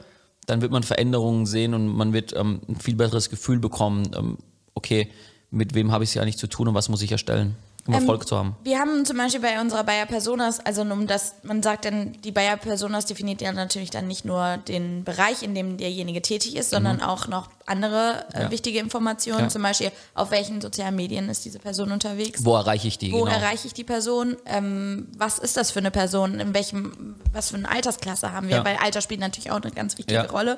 dann 0.46 0.62
wird 0.62 0.72
man 0.72 0.84
Veränderungen 0.84 1.46
sehen 1.46 1.74
und 1.74 1.88
man 1.88 2.14
wird 2.14 2.36
ähm, 2.36 2.62
ein 2.68 2.76
viel 2.78 2.96
besseres 2.96 3.30
Gefühl 3.30 3.60
bekommen, 3.60 4.12
ähm, 4.16 4.38
okay, 4.74 5.10
mit 5.52 5.76
wem 5.76 5.92
habe 5.92 6.04
ich 6.04 6.12
es 6.12 6.14
ja 6.16 6.26
nicht 6.26 6.40
zu 6.40 6.48
tun 6.48 6.68
und 6.68 6.74
was 6.74 6.90
muss 6.90 7.02
ich 7.02 7.12
erstellen, 7.12 7.56
um 7.90 7.96
Ähm, 7.96 8.02
Erfolg 8.02 8.28
zu 8.28 8.38
haben. 8.38 8.56
Wir 8.64 8.80
haben 8.80 9.04
zum 9.06 9.18
Beispiel 9.18 9.42
bei 9.42 9.60
unserer 9.60 9.84
Bayer 9.84 10.06
Personas, 10.06 10.60
also 10.60 10.82
um 10.84 11.08
das, 11.08 11.34
man 11.44 11.62
sagt 11.64 11.86
dann, 11.86 12.14
die 12.24 12.32
Bayer 12.32 12.56
Personas 12.58 13.06
definiert 13.06 13.42
ja 13.42 13.52
natürlich 13.52 13.90
dann 13.90 14.08
nicht 14.08 14.26
nur 14.26 14.58
den 14.68 15.04
Bereich, 15.04 15.44
in 15.44 15.56
dem 15.56 15.78
derjenige 15.78 16.22
tätig 16.22 16.56
ist, 16.56 16.70
sondern 16.70 17.02
auch 17.02 17.28
noch 17.28 17.50
andere 17.66 18.26
äh, 18.34 18.38
Mhm. 18.38 18.44
Ja. 18.44 18.52
wichtige 18.52 18.80
Informationen, 18.80 19.42
Ja. 19.42 19.50
zum 19.50 19.62
Beispiel 19.64 19.92
auf 20.14 20.32
welchen 20.32 20.62
sozialen 20.62 20.96
Medien 20.96 21.30
ist 21.30 21.46
diese 21.46 21.60
Person 21.60 21.92
unterwegs. 21.92 22.44
Wo 22.46 22.56
erreiche 22.56 22.88
ich 22.88 22.98
die? 22.98 23.12
Wo 23.12 23.24
genau. 23.24 23.36
erreiche 23.38 23.68
ich 23.68 23.74
die 23.74 23.84
Person? 23.84 24.38
Ähm, 24.46 25.08
was 25.18 25.40
ist 25.40 25.58
das 25.58 25.72
für 25.72 25.80
eine 25.80 25.92
Person? 25.92 26.40
In 26.40 26.54
welchem, 26.54 27.16
was 27.34 27.50
für 27.50 27.58
eine 27.58 27.70
Altersklasse 27.70 28.32
haben 28.32 28.48
wir? 28.48 28.58
Ja. 28.58 28.66
Weil 28.66 28.78
Alter 28.78 29.02
spielt 29.02 29.20
natürlich 29.20 29.52
auch 29.52 29.62
eine 29.62 29.72
ganz 29.72 29.98
wichtige. 29.98 30.30
Rolle. 30.30 30.58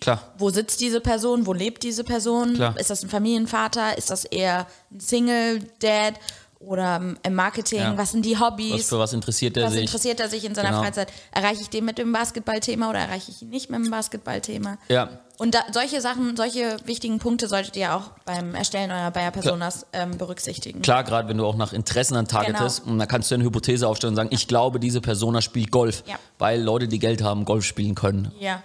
Klar. 0.00 0.20
Wo 0.38 0.50
sitzt 0.50 0.80
diese 0.80 1.00
Person? 1.00 1.46
Wo 1.46 1.52
lebt 1.52 1.82
diese 1.82 2.02
Person? 2.04 2.54
Klar. 2.54 2.78
Ist 2.78 2.90
das 2.90 3.02
ein 3.02 3.08
Familienvater? 3.08 3.96
Ist 3.98 4.10
das 4.10 4.24
eher 4.24 4.66
ein 4.90 5.00
Single-Dad? 5.00 6.14
Oder 6.60 6.96
ähm, 7.02 7.18
im 7.24 7.34
Marketing? 7.34 7.80
Ja. 7.80 7.98
Was 7.98 8.12
sind 8.12 8.24
die 8.24 8.38
Hobbys? 8.38 8.72
Was, 8.74 8.88
für 8.88 8.98
was 9.00 9.12
interessiert 9.12 9.56
er 9.56 9.64
was 9.64 9.72
sich? 9.72 9.80
interessiert 9.82 10.20
er 10.20 10.28
sich 10.28 10.44
in 10.44 10.54
seiner 10.54 10.68
Genau. 10.68 10.82
Freizeit? 10.82 11.08
Erreiche 11.32 11.60
ich 11.60 11.70
den 11.70 11.84
mit 11.84 11.98
dem 11.98 12.12
Basketballthema 12.12 12.88
oder 12.88 13.00
erreiche 13.00 13.32
ich 13.32 13.42
ihn 13.42 13.48
nicht 13.48 13.68
mit 13.68 13.84
dem 13.84 13.90
Basketballthema? 13.90 14.78
Ja, 14.88 15.08
Und 15.38 15.56
da, 15.56 15.64
solche 15.72 16.00
Sachen, 16.00 16.36
solche 16.36 16.76
wichtigen 16.84 17.18
Punkte 17.18 17.48
solltet 17.48 17.74
ihr 17.76 17.96
auch 17.96 18.10
beim 18.24 18.54
Erstellen 18.54 18.92
eurer 18.92 19.10
Bayer 19.10 19.32
Personas 19.32 19.86
ähm, 19.92 20.16
berücksichtigen. 20.18 20.82
Klar, 20.82 21.02
gerade 21.02 21.28
wenn 21.28 21.36
du 21.38 21.46
auch 21.46 21.56
nach 21.56 21.72
Interessen 21.72 22.14
an 22.14 22.28
targetest 22.28 22.82
Genau. 22.82 22.92
und 22.92 22.98
dann 23.00 23.08
kannst 23.08 23.32
du 23.32 23.34
eine 23.34 23.42
Hypothese 23.42 23.88
aufstellen 23.88 24.12
und 24.12 24.16
sagen, 24.16 24.28
ich 24.30 24.46
glaube, 24.46 24.78
diese 24.78 25.00
Persona 25.00 25.40
spielt 25.42 25.72
Golf, 25.72 26.04
Ja. 26.06 26.14
weil 26.38 26.62
Leute, 26.62 26.86
die 26.86 27.00
Geld 27.00 27.22
haben, 27.24 27.44
Golf 27.44 27.64
spielen 27.64 27.96
können. 27.96 28.30
Ja. 28.38 28.62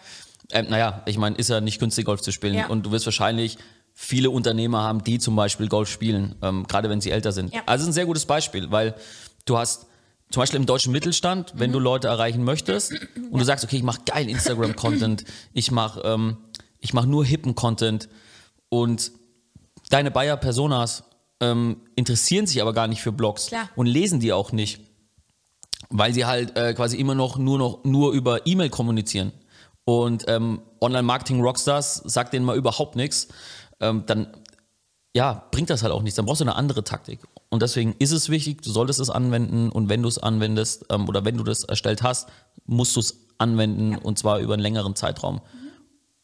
Ähm, 0.51 0.67
naja, 0.69 1.03
ich 1.05 1.17
meine, 1.17 1.35
ist 1.35 1.49
ja 1.49 1.59
nicht 1.61 1.79
günstig, 1.79 2.05
Golf 2.05 2.21
zu 2.21 2.31
spielen. 2.31 2.55
Ja. 2.55 2.67
Und 2.67 2.85
du 2.85 2.91
wirst 2.91 3.05
wahrscheinlich 3.05 3.57
viele 3.93 4.29
Unternehmer 4.29 4.81
haben, 4.83 5.03
die 5.03 5.19
zum 5.19 5.35
Beispiel 5.35 5.67
Golf 5.67 5.89
spielen, 5.89 6.35
ähm, 6.41 6.65
gerade 6.67 6.89
wenn 6.89 7.01
sie 7.01 7.11
älter 7.11 7.31
sind. 7.31 7.53
Ja. 7.53 7.61
Also 7.65 7.81
es 7.81 7.87
ist 7.87 7.89
ein 7.89 7.93
sehr 7.93 8.05
gutes 8.05 8.25
Beispiel, 8.25 8.69
weil 8.71 8.95
du 9.45 9.57
hast 9.57 9.87
zum 10.29 10.41
Beispiel 10.41 10.59
im 10.59 10.65
deutschen 10.65 10.91
Mittelstand, 10.91 11.53
wenn 11.55 11.69
Mhm. 11.71 11.73
du 11.73 11.79
Leute 11.79 12.07
erreichen 12.07 12.43
möchtest 12.43 12.91
und 13.31 13.39
du 13.39 13.43
sagst, 13.43 13.65
okay, 13.65 13.77
ich 13.77 13.83
mache 13.83 14.01
geil 14.05 14.29
Instagram-Content, 14.29 15.23
ich 15.53 15.71
mache 15.71 16.01
ähm, 16.05 16.37
ich 16.79 16.93
mach 16.93 17.05
nur 17.05 17.25
hippen 17.25 17.55
Content 17.55 18.07
und 18.69 19.11
deine 19.89 20.11
Buyer-Personas 20.11 21.03
ähm, 21.39 21.77
interessieren 21.95 22.45
sich 22.45 22.61
aber 22.61 22.73
gar 22.73 22.87
nicht 22.87 23.01
für 23.01 23.11
Blogs 23.11 23.47
Klar. 23.47 23.69
und 23.75 23.87
lesen 23.87 24.19
die 24.19 24.31
auch 24.33 24.51
nicht 24.51 24.81
weil 25.89 26.13
sie 26.13 26.25
halt 26.25 26.57
äh, 26.57 26.73
quasi 26.73 26.97
immer 26.97 27.15
noch 27.15 27.37
nur 27.37 27.57
noch 27.57 27.83
nur 27.85 28.11
über 28.11 28.45
E-Mail 28.45 28.69
kommunizieren. 28.69 29.31
Und 29.89 30.25
ähm, 30.27 30.61
Online-Marketing-Rockstars 30.81 32.01
sagt 32.05 32.33
denen 32.33 32.45
mal 32.45 32.57
überhaupt 32.57 32.97
nichts, 32.97 33.29
ähm, 33.79 34.03
dann 34.05 34.27
ja, 35.15 35.45
bringt 35.51 35.69
das 35.69 35.81
halt 35.81 35.93
auch 35.93 36.01
nichts. 36.01 36.17
Dann 36.17 36.25
brauchst 36.25 36.41
du 36.41 36.43
eine 36.45 36.55
andere 36.55 36.83
Taktik. 36.83 37.21
Und 37.47 37.61
deswegen 37.61 37.95
ist 37.97 38.11
es 38.11 38.27
wichtig, 38.27 38.61
du 38.61 38.69
solltest 38.69 38.99
es 38.99 39.09
anwenden 39.09 39.69
und 39.69 39.87
wenn 39.87 40.01
du 40.03 40.09
es 40.09 40.17
anwendest 40.19 40.85
ähm, 40.89 41.07
oder 41.07 41.23
wenn 41.23 41.37
du 41.37 41.43
das 41.45 41.63
erstellt 41.63 42.03
hast, 42.03 42.27
musst 42.65 42.97
du 42.97 42.99
es 42.99 43.17
anwenden 43.37 43.95
und 43.95 44.19
zwar 44.19 44.39
über 44.39 44.53
einen 44.55 44.61
längeren 44.61 44.93
Zeitraum. 44.95 45.39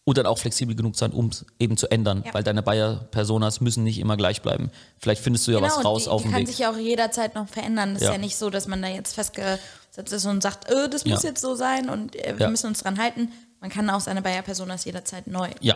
Und 0.03 0.17
dann 0.17 0.25
auch 0.25 0.38
flexibel 0.38 0.75
genug 0.75 0.98
sein, 0.98 1.12
um 1.13 1.27
es 1.27 1.46
eben 1.60 1.77
zu 1.77 1.89
ändern, 1.89 2.24
Ja. 2.25 2.34
weil 2.34 2.43
deine 2.43 2.62
Buyer-Personas 2.62 3.62
müssen 3.62 3.86
nicht 3.86 4.00
immer 4.00 4.17
gleich 4.17 4.41
bleiben. 4.41 4.70
Vielleicht 5.00 5.22
findest 5.24 5.48
du 5.48 5.53
ja 5.53 5.62
was 5.62 5.86
raus 5.86 6.03
die, 6.03 6.10
auf 6.10 6.22
die 6.24 6.27
dem 6.27 6.32
kann 6.34 6.41
Weg. 6.41 6.48
sich 6.50 6.60
ja 6.60 6.70
auch 6.70 6.77
jederzeit 6.77 7.34
noch 7.36 7.48
verändern. 7.48 7.93
Das 7.93 8.03
Ja. 8.03 8.10
ist 8.10 8.15
ja 8.15 8.20
nicht 8.20 8.36
so, 8.36 8.50
dass 8.50 8.67
man 8.67 8.82
da 8.82 8.89
jetzt 8.89 9.15
festgesetzt 9.15 10.12
ist 10.12 10.25
und 10.25 10.43
sagt, 10.43 10.70
äh, 10.70 10.89
das 10.89 11.05
muss 11.05 11.24
Ja. 11.24 11.29
jetzt 11.29 11.39
so 11.41 11.55
sein 11.55 11.89
und 11.89 12.17
äh, 12.17 12.34
wir 12.38 12.48
Ja. 12.48 12.50
müssen 12.50 12.67
uns 12.67 12.79
dran 12.84 13.00
halten. 13.00 13.32
Man 13.63 13.72
kann 13.72 13.89
auch 13.89 14.01
seine 14.01 14.22
Buyer-Personas 14.22 14.84
jederzeit 14.84 15.25
neu 15.25 15.50
Ja, 15.62 15.75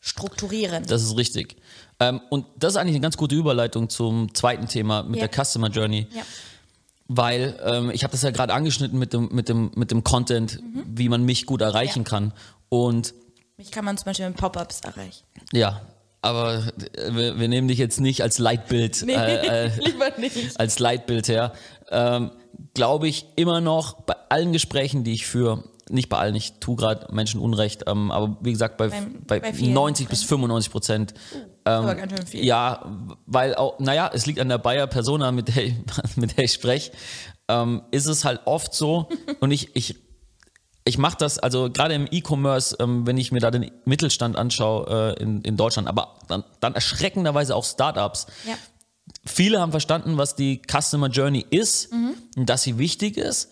strukturieren. 0.00 0.86
das 0.86 1.02
ist 1.02 1.16
richtig. 1.16 1.56
Ähm, 2.00 2.20
und 2.30 2.46
das 2.56 2.72
ist 2.72 2.76
eigentlich 2.78 2.94
eine 2.94 3.02
ganz 3.02 3.16
gute 3.18 3.34
Überleitung 3.34 3.88
zum 3.90 4.34
zweiten 4.34 4.66
Thema 4.66 5.02
mit 5.02 5.20
Ja. 5.20 5.26
der 5.26 5.44
Customer 5.44 5.68
Journey. 5.68 6.06
ja. 6.14 6.22
Weil 7.10 7.58
ähm, 7.64 7.90
ich 7.90 8.02
habe 8.04 8.12
das 8.12 8.22
ja 8.22 8.30
gerade 8.30 8.52
angeschnitten 8.52 8.98
mit 8.98 9.12
dem, 9.14 9.28
mit, 9.32 9.48
dem, 9.48 9.70
mit 9.74 9.90
dem 9.90 10.04
Content, 10.04 10.60
Mhm. 10.62 10.84
wie 10.88 11.08
man 11.08 11.22
mich 11.24 11.46
gut 11.46 11.60
erreichen 11.62 12.04
kann. 12.04 12.32
Und 12.68 13.14
Mich 13.56 13.70
kann 13.70 13.84
man 13.84 13.96
zum 13.96 14.04
Beispiel 14.06 14.28
mit 14.28 14.36
Pop-Ups 14.36 14.80
erreichen. 14.80 15.24
ja, 15.52 15.80
aber 16.20 16.64
äh, 16.94 17.14
wir, 17.14 17.38
wir 17.40 17.48
nehmen 17.48 17.68
dich 17.68 17.78
jetzt 17.78 18.00
nicht 18.00 18.22
als 18.22 18.38
Leitbild, 18.38 19.02
Nee, 19.06 19.14
äh, 19.14 19.66
äh, 19.68 19.70
lieber 19.84 20.10
nicht. 20.18 20.58
als 20.60 20.78
Leitbild 20.78 21.28
her. 21.28 21.52
Ähm, 21.90 22.30
Glaube 22.74 23.08
ich 23.08 23.24
immer 23.36 23.60
noch 23.60 24.00
bei 24.02 24.14
allen 24.30 24.52
Gesprächen, 24.52 25.02
die 25.04 25.12
ich 25.12 25.26
führe, 25.26 25.64
nicht 25.90 26.08
bei 26.08 26.18
allen, 26.18 26.34
ich 26.34 26.54
tue 26.60 26.76
gerade 26.76 27.06
Menschen 27.12 27.40
Unrecht, 27.40 27.84
ähm, 27.86 28.10
aber 28.10 28.36
wie 28.40 28.52
gesagt, 28.52 28.76
bei, 28.76 28.88
bei, 29.26 29.40
bei 29.40 29.52
vielen 29.52 29.72
90 29.72 30.08
bis 30.08 30.22
95 30.24 30.70
Prozent. 30.72 31.14
aber 31.64 31.94
ganz 31.94 32.12
schön 32.16 32.26
viel. 32.26 32.40
Ähm, 32.40 32.46
Ja, 32.46 32.84
weil 33.26 33.54
auch, 33.54 33.78
naja, 33.78 34.10
es 34.12 34.26
liegt 34.26 34.40
an 34.40 34.48
der 34.48 34.58
Bayer 34.58 34.86
Persona, 34.86 35.32
mit 35.32 35.54
der, 35.54 35.64
ich- 35.66 35.74
mit 36.16 36.36
der 36.36 36.44
ich 36.44 36.52
spreche, 36.52 36.92
ähm, 37.48 37.82
ist 37.90 38.06
es 38.06 38.24
halt 38.24 38.40
oft 38.44 38.74
so 38.74 39.08
und 39.40 39.50
ich, 39.50 39.74
ich, 39.76 39.96
ich 40.84 40.96
mache 40.98 41.16
das, 41.18 41.38
also 41.38 41.70
gerade 41.70 41.94
im 41.94 42.06
E-Commerce, 42.10 42.76
ähm, 42.80 43.06
wenn 43.06 43.18
ich 43.18 43.30
mir 43.32 43.40
da 43.40 43.50
den 43.50 43.70
Mittelstand 43.84 44.36
anschaue 44.36 45.14
äh, 45.18 45.22
in, 45.22 45.42
in 45.42 45.56
Deutschland, 45.56 45.86
aber 45.88 46.14
dann, 46.28 46.44
dann 46.60 46.74
erschreckenderweise 46.74 47.54
auch 47.54 47.64
Startups. 47.64 48.26
Ja. 48.46 48.54
Viele 49.24 49.60
haben 49.60 49.70
verstanden, 49.70 50.16
was 50.18 50.34
die 50.36 50.60
Customer 50.70 51.08
Journey 51.08 51.44
ist 51.50 51.90
und 52.36 52.46
dass 52.48 52.62
sie 52.62 52.78
wichtig 52.78 53.16
ist. 53.16 53.50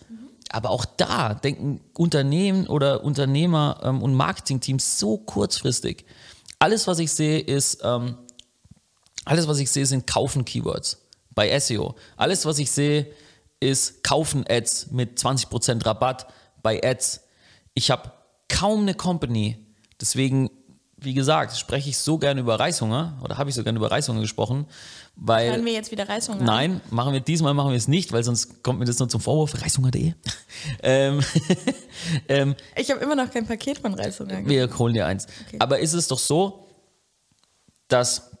Aber 0.51 0.69
auch 0.69 0.85
da 0.85 1.33
denken 1.33 1.81
Unternehmen 1.93 2.67
oder 2.67 3.03
Unternehmer 3.03 3.79
ähm, 3.83 4.01
und 4.01 4.13
Marketingteams 4.13 4.99
so 4.99 5.17
kurzfristig. 5.17 6.05
Alles, 6.59 6.87
was 6.87 6.99
ich 6.99 7.11
sehe, 7.11 7.39
ist, 7.39 7.81
ähm, 7.83 8.17
alles, 9.25 9.47
was 9.47 9.59
ich 9.59 9.69
sehe, 9.69 9.85
sind 9.85 10.07
Kaufen-Keywords 10.07 11.01
bei 11.35 11.57
SEO. 11.59 11.95
Alles, 12.15 12.45
was 12.45 12.59
ich 12.59 12.71
sehe, 12.71 13.07
ist 13.59 14.03
Kaufen-Ads 14.03 14.91
mit 14.91 15.19
20% 15.19 15.85
Rabatt 15.85 16.27
bei 16.63 16.81
Ads. 16.83 17.21
Ich 17.73 17.91
habe 17.91 18.11
kaum 18.47 18.81
eine 18.81 18.93
Company, 18.93 19.57
deswegen, 19.99 20.49
wie 20.99 21.13
gesagt, 21.13 21.55
spreche 21.55 21.89
ich 21.89 21.97
so 21.97 22.17
gerne 22.17 22.41
über 22.41 22.59
Reißhunger 22.59 23.19
oder 23.23 23.37
habe 23.37 23.49
ich 23.49 23.55
so 23.55 23.63
gerne 23.63 23.77
über 23.77 23.91
Reißhunger 23.91 24.21
gesprochen, 24.21 24.65
weil. 25.15 25.51
Hören 25.51 25.65
wir 25.65 25.73
jetzt 25.73 25.91
wieder 25.91 26.09
Reißhunger? 26.09 26.43
Nein, 26.43 26.81
machen 26.89 27.13
wir 27.13 27.19
diesmal 27.19 27.53
machen 27.53 27.69
wir 27.69 27.77
es 27.77 27.87
nicht, 27.87 28.11
weil 28.13 28.23
sonst 28.23 28.63
kommt 28.63 28.79
mir 28.79 28.85
das 28.85 28.97
nur 28.97 29.07
zum 29.07 29.21
Vorwurf. 29.21 29.61
Reißhunger.de. 29.61 30.13
ähm, 30.83 31.19
ähm, 32.27 32.55
Ich 32.75 32.89
habe 32.89 32.99
immer 33.01 33.15
noch 33.15 33.29
kein 33.29 33.45
Paket 33.45 33.77
von 33.77 33.93
Reißhunger. 33.93 34.45
wir 34.45 34.75
holen 34.77 34.95
dir 34.95 35.05
eins. 35.05 35.27
Okay. 35.47 35.57
Aber 35.59 35.79
ist 35.79 35.93
es 35.93 36.07
doch 36.07 36.19
so, 36.19 36.67
dass 37.87 38.31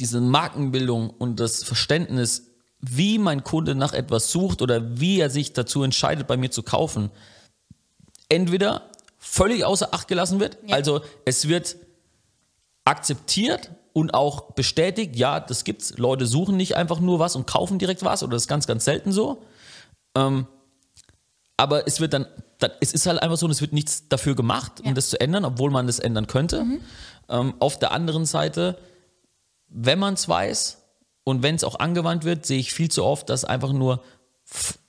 diese 0.00 0.20
Markenbildung 0.20 1.10
und 1.10 1.38
das 1.38 1.62
Verständnis, 1.62 2.50
wie 2.80 3.18
mein 3.18 3.44
Kunde 3.44 3.76
nach 3.76 3.92
etwas 3.92 4.30
sucht 4.30 4.60
oder 4.60 5.00
wie 5.00 5.20
er 5.20 5.30
sich 5.30 5.52
dazu 5.52 5.82
entscheidet, 5.84 6.26
bei 6.26 6.36
mir 6.36 6.50
zu 6.50 6.62
kaufen, 6.62 7.10
entweder 8.28 8.90
völlig 9.18 9.64
außer 9.64 9.92
Acht 9.92 10.08
gelassen 10.08 10.40
wird, 10.40 10.58
Ja. 10.66 10.76
also 10.76 11.00
es 11.24 11.48
wird 11.48 11.76
akzeptiert 12.84 13.70
und 13.92 14.14
auch 14.14 14.52
bestätigt, 14.52 15.16
ja, 15.16 15.40
das 15.40 15.64
gibt's. 15.64 15.98
Leute 15.98 16.26
suchen 16.26 16.56
nicht 16.56 16.76
einfach 16.76 17.00
nur 17.00 17.18
was 17.18 17.36
und 17.36 17.46
kaufen 17.46 17.78
direkt 17.78 18.04
was 18.04 18.22
oder 18.22 18.32
das 18.32 18.42
ist 18.44 18.48
ganz, 18.48 18.66
ganz 18.66 18.84
selten 18.84 19.12
so. 19.12 19.42
Ähm, 20.14 20.46
aber 21.56 21.86
es 21.86 22.00
wird 22.00 22.12
dann, 22.12 22.26
dann, 22.58 22.70
es 22.80 22.92
ist 22.92 23.06
halt 23.06 23.20
einfach 23.20 23.36
so, 23.36 23.46
und 23.46 23.52
es 23.52 23.60
wird 23.60 23.72
nichts 23.72 24.08
dafür 24.08 24.34
gemacht, 24.36 24.72
Ja. 24.82 24.86
um 24.88 24.94
das 24.94 25.10
zu 25.10 25.20
ändern, 25.20 25.44
obwohl 25.44 25.70
man 25.70 25.86
das 25.86 25.98
ändern 25.98 26.26
könnte. 26.28 26.64
Ähm, 27.28 27.54
auf 27.58 27.78
der 27.78 27.92
anderen 27.92 28.24
Seite, 28.24 28.78
wenn 29.68 29.98
man 29.98 30.14
es 30.14 30.28
weiß 30.28 30.78
und 31.24 31.42
wenn 31.42 31.56
es 31.56 31.64
auch 31.64 31.78
angewandt 31.78 32.24
wird, 32.24 32.46
sehe 32.46 32.58
ich 32.60 32.72
viel 32.72 32.90
zu 32.90 33.04
oft, 33.04 33.28
dass 33.28 33.44
einfach 33.44 33.72
nur 33.72 34.02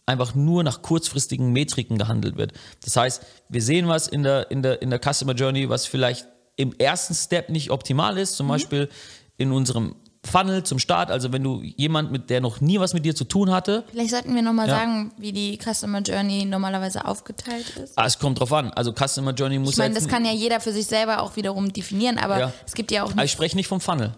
einfach 0.10 0.36
nur 0.36 0.64
nach 0.64 0.82
kurzfristigen 0.82 1.54
Metriken 1.54 1.98
gehandelt 1.98 2.36
wird. 2.38 2.54
Das 2.84 2.96
heißt, 2.98 3.24
wir 3.48 3.62
sehen 3.62 3.88
was 3.88 4.08
in 4.08 4.24
der, 4.24 4.52
in 4.52 4.62
der, 4.62 4.82
in 4.82 4.90
der 4.90 5.00
Customer 5.00 5.34
Journey, 5.34 5.70
was 5.70 5.86
vielleicht 5.86 6.28
im 6.58 6.74
ersten 6.78 7.14
Step 7.14 7.50
nicht 7.50 7.72
optimal 7.72 8.18
ist, 8.18 8.36
zum 8.36 8.48
Beispiel 8.48 8.90
in 9.38 9.52
unserem 9.54 9.96
Funnel 10.26 10.64
zum 10.64 10.80
Start, 10.80 11.12
also 11.12 11.32
wenn 11.32 11.44
du 11.44 11.62
jemand, 11.62 12.12
mit 12.12 12.30
der 12.30 12.42
noch 12.42 12.60
nie 12.60 12.78
was 12.78 12.94
mit 12.94 13.06
dir 13.06 13.16
zu 13.16 13.24
tun 13.24 13.52
hatte, 13.52 13.86
Vielleicht 13.90 14.10
sollten 14.10 14.36
wir 14.36 14.42
nochmal 14.42 14.68
Ja. 14.68 14.76
sagen, 14.76 15.14
wie 15.18 15.32
die 15.32 15.58
Customer 15.58 16.02
Journey 16.02 16.44
normalerweise 16.44 17.06
aufgeteilt 17.06 17.70
ist. 17.78 17.94
ah, 17.98 18.06
es 18.06 18.20
kommt 18.20 18.38
drauf 18.38 18.52
an. 18.52 18.72
Also 18.74 18.92
Customer 18.94 19.32
Journey 19.32 19.60
muss 19.60 19.72
Ich 19.72 19.78
meine, 19.78 19.96
das 19.96 20.10
kann 20.10 20.26
ja 20.26 20.34
jeder 20.34 20.60
für 20.60 20.74
sich 20.74 20.88
selber 20.88 21.22
auch 21.22 21.38
wiederum 21.38 21.72
definieren, 21.72 22.18
aber 22.18 22.38
Ja. 22.40 22.54
es 22.68 22.74
gibt 22.74 22.92
ja 22.92 23.04
auch 23.04 23.12
Aber 23.14 23.24
ich 23.24 23.32
spreche 23.32 23.56
nicht 23.56 23.68
vom 23.70 23.80
Funnel. 23.80 24.12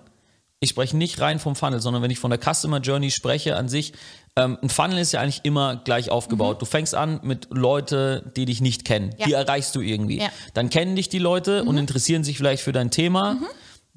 Ich 0.60 0.72
spreche 0.72 0.98
nicht 0.98 1.20
rein 1.20 1.38
vom 1.38 1.56
Funnel, 1.56 1.80
sondern 1.82 2.02
wenn 2.02 2.12
ich 2.12 2.20
von 2.20 2.32
der 2.32 2.40
Customer 2.40 2.80
Journey 2.80 3.12
spreche 3.12 3.56
an 3.56 3.70
sich, 3.70 3.94
ähm, 4.38 4.58
ein 4.62 4.70
Funnel 4.70 4.98
ist 5.00 5.12
ja 5.12 5.20
eigentlich 5.22 5.42
immer 5.44 5.76
gleich 5.78 6.10
aufgebaut. 6.10 6.62
Du 6.62 6.66
fängst 6.66 6.96
an 6.96 7.20
mit 7.24 7.48
Leute, 7.52 8.32
die 8.38 8.46
dich 8.46 8.62
nicht 8.62 8.86
kennen. 8.86 9.08
Mhm. 9.08 9.14
Ja. 9.18 9.26
Die 9.26 9.34
erreichst 9.34 9.76
du 9.76 9.82
irgendwie. 9.82 10.20
Ja. 10.20 10.28
Mhm. 10.28 10.32
Dann 10.54 10.70
kennen 10.70 10.96
dich 10.96 11.10
die 11.10 11.20
Leute 11.20 11.64
und 11.64 11.78
interessieren 11.78 12.24
sich 12.24 12.38
vielleicht 12.38 12.64
für 12.64 12.72
dein 12.72 12.92
Thema. 12.92 13.38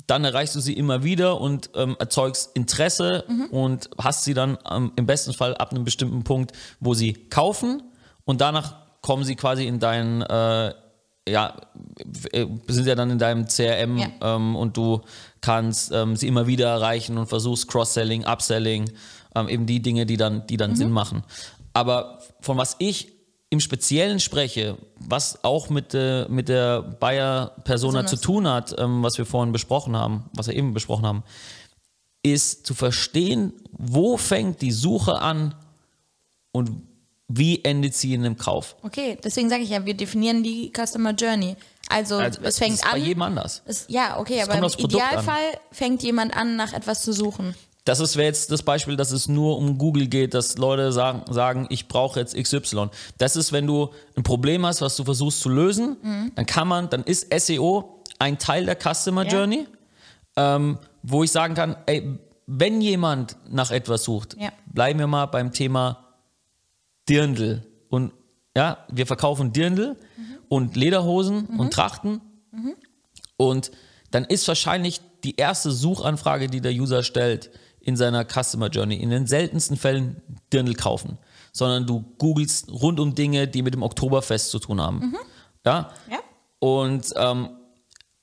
Dann 0.07 0.25
erreichst 0.25 0.55
du 0.55 0.61
sie 0.61 0.75
immer 0.75 1.03
wieder 1.05 1.41
und 1.41 1.71
ähm, 1.77 1.97
erzeugst 1.99 2.51
Interesse 2.55 3.25
Mhm. 3.29 3.45
und 3.47 3.91
hast 3.97 4.25
sie 4.25 4.35
dann 4.35 4.59
ähm, 4.71 4.93
im 4.97 5.07
besten 5.07 5.33
Fall 5.33 5.57
ab 5.57 5.71
einem 5.71 5.85
bestimmten 5.85 6.25
Punkt, 6.25 6.53
wo 6.81 6.95
sie 6.95 7.13
kaufen 7.31 7.83
und 8.25 8.41
danach 8.41 8.75
kommen 9.01 9.25
sie 9.25 9.37
quasi 9.37 9.67
in 9.67 9.79
deinen 9.79 10.21
äh, 10.23 10.75
ja, 11.27 11.57
äh, 12.33 12.47
sind 12.69 12.87
ja 12.87 12.95
dann 12.95 13.11
in 13.11 13.19
deinem 13.19 13.47
CRM 13.47 13.97
Ja. 13.97 14.09
ähm, 14.37 14.57
und 14.57 14.77
du 14.77 15.01
kannst 15.41 15.91
ähm, 15.93 16.17
sie 16.17 16.27
immer 16.29 16.47
wieder 16.47 16.69
erreichen 16.69 17.17
und 17.17 17.27
versuchst 17.29 17.69
Cross-Selling, 17.69 18.27
Upselling, 18.27 18.91
ähm, 19.35 19.49
eben 19.49 19.67
die 19.67 19.81
Dinge, 19.81 20.07
die 20.07 20.17
dann, 20.17 20.47
die 20.47 20.57
dann 20.57 20.71
Mhm. 20.73 20.77
Sinn 20.77 20.91
machen. 20.91 21.23
Aber 21.73 22.21
von 22.41 22.57
was 22.57 22.77
ich 22.79 23.13
im 23.51 23.61
Speziellen 23.61 24.19
spreche, 24.21 24.79
was 24.99 25.45
auch 25.45 25.69
mit, 25.71 25.95
äh, 25.95 26.27
mit 26.29 26.49
der 26.49 26.83
Bayer-Persona 26.83 28.03
Besonders. 28.03 28.11
zu 28.11 28.17
tun 28.27 28.49
hat, 28.49 28.75
ähm, 28.79 29.03
was 29.03 29.17
wir 29.19 29.27
vorhin 29.27 29.53
besprochen 29.53 29.97
haben, 29.97 30.25
was 30.35 30.49
wir 30.49 30.55
eben 30.57 30.75
besprochen 30.75 31.07
haben, 31.07 31.23
ist 32.23 32.67
zu 32.67 32.75
verstehen, 32.75 33.53
wo 33.73 34.17
fängt 34.17 34.61
die 34.63 34.73
Suche 34.73 35.21
an 35.21 35.55
und 36.53 36.71
wie 37.29 37.63
endet 37.65 37.95
sie 37.95 38.15
in 38.15 38.25
einem 38.25 38.37
Kauf. 38.37 38.77
Okay, 38.83 39.19
deswegen 39.23 39.49
sage 39.49 39.63
ich 39.63 39.71
ja, 39.71 39.85
wir 39.85 39.95
definieren 39.95 40.43
die 40.43 40.71
Customer 40.75 41.13
Journey. 41.13 41.57
Also, 41.89 42.17
Also, 42.17 42.39
es 42.39 42.45
das 42.45 42.59
fängt 42.59 42.75
ist 42.77 42.85
bei 42.85 42.91
an. 42.93 43.05
jedem 43.05 43.23
anders. 43.23 43.63
Es, 43.67 43.87
ja, 43.89 44.19
okay, 44.19 44.43
aber 44.43 44.59
kommt 44.59 44.75
im 44.75 44.81
Produkt 44.81 45.03
an. 45.03 45.09
Idealfall 45.11 45.59
fängt 45.71 46.03
jemand 46.03 46.37
an, 46.37 46.57
nach 46.57 46.73
etwas 46.73 47.03
zu 47.03 47.13
suchen. 47.13 47.55
Das 47.85 48.01
ist 48.01 48.17
wäre 48.17 48.27
jetzt 48.27 48.51
das 48.51 48.63
Beispiel, 48.63 48.97
dass 48.97 49.11
es 49.13 49.29
nur 49.29 49.59
um 49.59 49.77
Google 49.77 50.07
geht, 50.09 50.33
dass 50.33 50.57
Leute 50.57 50.91
sagen, 50.91 51.23
sagen 51.33 51.67
ich 51.69 51.87
brauche 51.87 52.19
jetzt 52.19 52.35
XY. 52.35 52.89
Das 53.19 53.37
ist, 53.37 53.53
wenn 53.53 53.67
du 53.67 53.91
ein 54.17 54.23
Problem 54.23 54.65
hast, 54.65 54.81
was 54.81 54.97
du 54.97 55.05
versuchst 55.05 55.41
zu 55.41 55.51
lösen, 55.51 55.97
Mhm. 56.03 56.33
dann 56.35 56.47
kann 56.47 56.67
man, 56.67 56.89
dann 56.89 57.05
ist 57.05 57.27
SEO 57.39 58.03
ein 58.19 58.39
Teil 58.39 58.65
der 58.65 58.77
Customer 58.77 59.25
Ja. 59.27 59.31
Journey, 59.33 59.67
ähm, 60.37 60.79
wo 61.03 61.23
ich 61.25 61.31
sagen 61.31 61.55
kann, 61.55 61.77
ey, 61.87 62.19
wenn 62.47 62.81
jemand 62.81 63.37
nach 63.51 63.71
etwas 63.71 64.05
sucht, 64.05 64.37
Ja. 64.41 64.51
bleiben 64.73 64.99
wir 64.99 65.07
mal 65.07 65.27
beim 65.27 65.53
Thema 65.53 66.15
Dirndl. 67.09 67.67
Und 67.91 68.13
ja, 68.57 68.79
wir 68.91 69.07
verkaufen 69.07 69.53
Dirndl 69.53 69.97
und 70.49 70.77
Lederhosen 70.77 71.49
Mhm. 71.51 71.61
und 71.61 71.73
Trachten. 71.75 72.21
Und 73.37 73.73
dann 74.11 74.25
ist 74.25 74.47
wahrscheinlich 74.49 75.01
die 75.25 75.37
erste 75.37 75.71
Suchanfrage, 75.71 76.47
die 76.49 76.61
der 76.61 76.73
User 76.73 77.03
stellt 77.03 77.51
in 77.85 77.97
seiner 77.97 78.25
Customer 78.25 78.69
Journey, 78.69 78.97
in 78.97 79.11
den 79.11 79.27
seltensten 79.27 79.77
Fällen 79.77 80.23
Dirndl 80.53 80.75
kaufen, 80.75 81.19
sondern 81.53 81.87
du 81.87 82.05
googelst 82.19 82.71
rund 82.73 82.99
um 83.01 83.15
Dinge, 83.15 83.47
die 83.47 83.63
mit 83.63 83.75
dem 83.75 83.83
Oktoberfest 83.83 84.51
zu 84.51 84.59
tun 84.59 84.81
haben. 84.81 85.15
Ja? 85.65 85.91
Ja. 86.11 86.19
Und 86.59 87.13
ähm, 87.17 87.51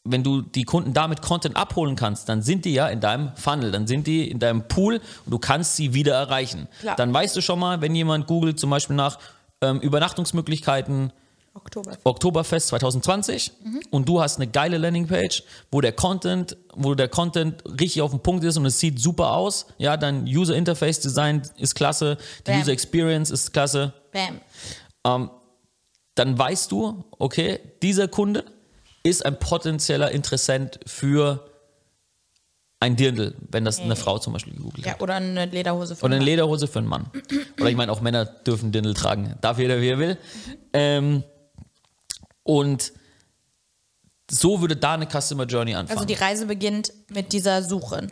wenn 0.03 0.23
du 0.23 0.41
die 0.41 0.63
Kunden 0.63 0.93
damit 0.93 1.21
Content 1.21 1.55
abholen 1.55 1.95
kannst, 1.95 2.27
dann 2.27 2.41
sind 2.41 2.65
die 2.65 2.73
ja 2.73 2.87
in 2.87 2.99
deinem 2.99 3.35
Funnel, 3.35 3.71
dann 3.71 3.85
sind 3.85 4.07
die 4.07 4.29
in 4.29 4.39
deinem 4.39 4.67
Pool 4.67 4.95
und 5.25 5.31
du 5.31 5.37
kannst 5.37 5.75
sie 5.75 5.93
wieder 5.93 6.15
erreichen. 6.15 6.67
Klar. 6.79 6.95
Dann 6.95 7.13
weißt 7.13 7.35
du 7.35 7.41
schon 7.41 7.59
mal, 7.59 7.81
wenn 7.81 7.93
jemand 7.93 8.25
googelt 8.25 8.59
zum 8.59 8.71
Beispiel 8.71 8.95
nach 8.95 9.19
ähm, 9.61 9.79
Übernachtungsmöglichkeiten 9.79 11.13
Oktober. 11.53 11.97
Oktoberfest 12.05 12.67
2020 12.69 13.51
und 13.89 14.07
du 14.07 14.21
hast 14.21 14.37
eine 14.37 14.47
geile 14.47 14.77
Landingpage, 14.77 15.43
wo 15.71 15.81
der 15.81 15.91
Content, 15.91 16.55
wo 16.75 16.95
der 16.95 17.09
Content 17.09 17.61
richtig 17.65 18.01
auf 18.01 18.11
dem 18.11 18.21
Punkt 18.21 18.43
ist 18.45 18.57
und 18.57 18.65
es 18.65 18.79
sieht 18.79 18.99
super 18.99 19.33
aus. 19.33 19.65
Ja, 19.77 19.97
dein 19.97 20.23
User 20.23 20.55
Interface 20.55 21.01
Design 21.01 21.41
ist 21.57 21.75
klasse, 21.75 22.17
die 22.47 22.51
Bam. 22.51 22.61
User 22.61 22.71
Experience 22.71 23.31
ist 23.31 23.51
klasse. 23.51 23.93
Bam. 24.13 24.39
Ähm, 25.05 25.29
dann 26.15 26.37
weißt 26.37 26.71
du, 26.71 27.03
okay, 27.19 27.59
dieser 27.81 28.07
Kunde 28.07 28.45
ist 29.03 29.25
ein 29.25 29.37
potenzieller 29.39 30.11
Interessent 30.11 30.79
für 30.85 31.47
ein 32.79 32.95
Dirndl, 32.95 33.35
wenn 33.49 33.63
das 33.65 33.79
eine 33.79 33.95
Frau 33.95 34.17
zum 34.19 34.33
Beispiel 34.33 34.53
gegoogelt 34.53 34.85
Ja, 34.85 34.93
hat. 34.93 35.01
oder 35.01 35.15
eine 35.15 35.45
Lederhose 35.45 35.95
für 35.95 36.05
Oder 36.05 36.15
eine 36.15 36.15
einen 36.15 36.19
Mann. 36.21 36.25
Lederhose 36.27 36.67
für 36.67 36.79
einen 36.79 36.87
Mann. 36.87 37.11
Oder 37.59 37.69
ich 37.69 37.75
meine, 37.75 37.91
auch 37.91 38.01
Männer 38.01 38.25
dürfen 38.25 38.71
Dirndl 38.71 38.93
tragen. 38.95 39.35
Darf 39.41 39.59
jeder, 39.59 39.81
wie 39.81 39.89
er 39.89 39.99
will. 39.99 40.17
Ähm, 40.73 41.23
und 42.43 42.93
so 44.29 44.61
würde 44.61 44.77
da 44.77 44.93
eine 44.93 45.07
Customer 45.07 45.45
Journey 45.45 45.75
anfangen. 45.75 45.97
Also 45.97 46.05
die 46.07 46.13
Reise 46.13 46.45
beginnt 46.45 46.93
mit 47.09 47.33
dieser 47.33 47.63
Suche. 47.63 48.07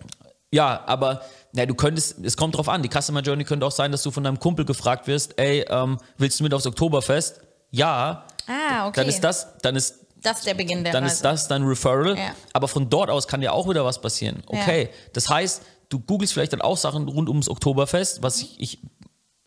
Ja, 0.51 0.83
aber 0.85 1.21
na, 1.53 1.65
du 1.65 1.75
könntest, 1.75 2.17
es 2.25 2.35
kommt 2.35 2.57
drauf 2.57 2.67
an, 2.67 2.81
die 2.83 2.89
Customer 2.89 3.21
Journey 3.21 3.43
könnte 3.45 3.65
auch 3.65 3.71
sein, 3.71 3.91
dass 3.91 4.03
du 4.03 4.11
von 4.11 4.23
deinem 4.23 4.39
Kumpel 4.39 4.65
gefragt 4.65 5.07
wirst, 5.07 5.39
ey, 5.39 5.65
ähm, 5.69 5.97
willst 6.17 6.39
du 6.39 6.43
mit 6.43 6.53
aufs 6.53 6.65
Oktoberfest? 6.65 7.41
Ja, 7.71 8.25
Ah, 8.47 8.87
okay. 8.87 8.99
dann 9.01 9.07
ist 9.07 9.23
das, 9.23 9.47
dann 9.61 9.75
ist, 9.75 9.95
das 10.21 10.39
ist 10.39 10.47
der 10.47 10.55
Beginn 10.55 10.83
der 10.83 10.91
dann 10.91 11.03
Reise. 11.03 11.15
ist 11.15 11.23
das 11.25 11.47
dein 11.47 11.63
Referral. 11.63 12.17
Ja. 12.17 12.31
Aber 12.51 12.67
von 12.67 12.89
dort 12.89 13.09
aus 13.09 13.27
kann 13.27 13.41
ja 13.43 13.51
auch 13.51 13.69
wieder 13.69 13.85
was 13.85 14.01
passieren. 14.01 14.41
Okay, 14.47 14.89
das 15.13 15.29
heißt, 15.29 15.61
du 15.89 15.99
googelst 15.99 16.33
vielleicht 16.33 16.51
dann 16.53 16.61
auch 16.61 16.77
Sachen 16.77 17.07
rund 17.07 17.29
ums 17.29 17.47
Oktoberfest, 17.47 18.23
was 18.23 18.41
ich, 18.41 18.59
ich 18.59 18.79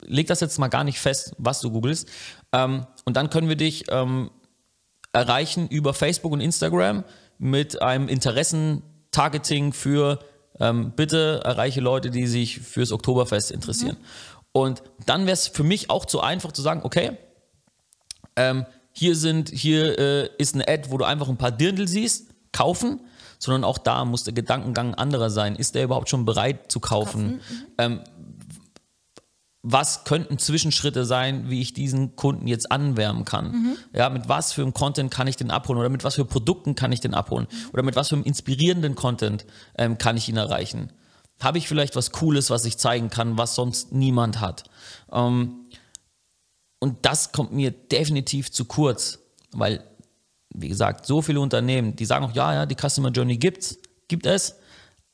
leg 0.01 0.29
das 0.29 0.41
jetzt 0.41 0.59
mal 0.59 0.69
gar 0.69 0.85
nicht 0.85 1.01
fest, 1.01 1.35
was 1.39 1.61
du 1.61 1.71
googelst. 1.73 2.09
Ähm, 2.53 2.87
und 3.05 3.17
dann 3.17 3.29
können 3.29 3.49
wir 3.49 3.57
dich 3.57 3.85
ähm, 3.91 4.31
erreichen 5.13 5.69
über 5.69 5.95
Facebook 5.95 6.33
und 6.33 6.41
Instagram 6.41 7.05
mit 7.39 7.83
einem 7.83 8.09
Interessentargeting 8.09 9.73
für 9.73 10.19
ähm, 10.61 10.93
bitte 10.95 11.41
erreiche 11.45 11.81
Leute, 11.81 12.11
die 12.11 12.27
sich 12.27 12.61
fürs 12.61 12.93
Oktoberfest 12.93 13.51
interessieren. 13.51 13.97
Und 14.53 14.83
dann 15.07 15.23
wäre 15.23 15.33
es 15.33 15.49
für 15.49 15.65
mich 15.65 15.91
auch 15.91 16.05
zu 16.05 16.21
einfach 16.21 16.53
zu 16.53 16.63
sagen, 16.63 16.83
okay, 16.85 17.17
ähm, 18.37 18.67
hier 18.93 19.17
sind, 19.17 19.49
hier 19.51 19.99
äh, 19.99 20.29
ist 20.39 20.55
eine 20.55 20.69
Ad, 20.69 20.91
wo 20.91 20.99
du 20.99 21.05
einfach 21.05 21.29
ein 21.29 21.39
paar 21.39 21.51
Dirndl 21.51 21.89
siehst, 21.89 22.29
kaufen, 22.53 23.01
sondern 23.39 23.65
auch 23.65 23.79
da 23.79 24.05
muss 24.05 24.25
der 24.25 24.35
Gedankengang 24.35 24.95
anderer 24.95 25.31
sein. 25.31 25.57
Ist 25.57 25.75
der 25.75 25.85
überhaupt 25.85 26.11
schon 26.11 26.25
bereit 26.25 26.71
zu 26.71 26.81
kaufen? 26.81 27.41
Ähm, 27.79 28.01
was 29.63 30.03
könnten 30.05 30.39
Zwischenschritte 30.39 31.05
sein, 31.05 31.49
wie 31.49 31.61
ich 31.61 31.73
diesen 31.73 32.17
Kunden 32.17 32.49
jetzt 32.49 32.73
anwärmen 32.73 33.25
kann? 33.25 33.77
Ja, 33.95 34.11
mit 34.11 34.29
was 34.29 34.53
für 34.53 34.63
einem 34.63 34.75
Content 34.75 35.13
kann 35.13 35.29
ich 35.29 35.37
den 35.37 35.53
abholen 35.53 35.79
oder 35.79 35.89
mit 35.89 36.03
was 36.03 36.17
für 36.17 36.25
Produkten 36.25 36.75
kann 36.75 36.91
ich 36.91 37.01
den 37.01 37.15
abholen 37.15 37.47
oder 37.73 37.85
mit 37.85 37.95
was 37.95 38.09
für 38.09 38.17
einem 38.17 38.25
inspirierenden 38.25 38.97
Content 38.97 39.47
ähm, 39.79 39.99
kann 39.99 40.17
ich 40.17 40.29
ihn 40.29 40.37
erreichen? 40.37 40.93
Habe 41.41 41.59
ich 41.59 41.69
vielleicht 41.69 41.95
was 41.95 42.11
Cooles, 42.11 42.51
was 42.51 42.65
ich 42.65 42.77
zeigen 42.77 43.09
kann, 43.09 43.39
was 43.39 43.55
sonst 43.55 43.93
niemand 43.93 44.41
hat? 44.41 44.65
Ähm, 45.13 45.67
und 46.81 47.07
das 47.07 47.31
kommt 47.31 47.53
mir 47.53 47.71
definitiv 47.71 48.51
zu 48.51 48.65
kurz, 48.65 49.21
weil, 49.53 49.85
wie 50.53 50.69
gesagt, 50.69 51.07
so 51.07 51.23
viele 51.23 51.41
Unternehmen, 51.41 51.95
die 51.95 52.05
sagen 52.05 52.25
auch, 52.25 52.35
ja, 52.35 52.53
ja, 52.53 52.67
die 52.67 52.75
Customer 52.75 53.11
Journey 53.11 53.37
gibt's, 53.37 53.79
gibt 54.09 54.27
es, 54.27 54.57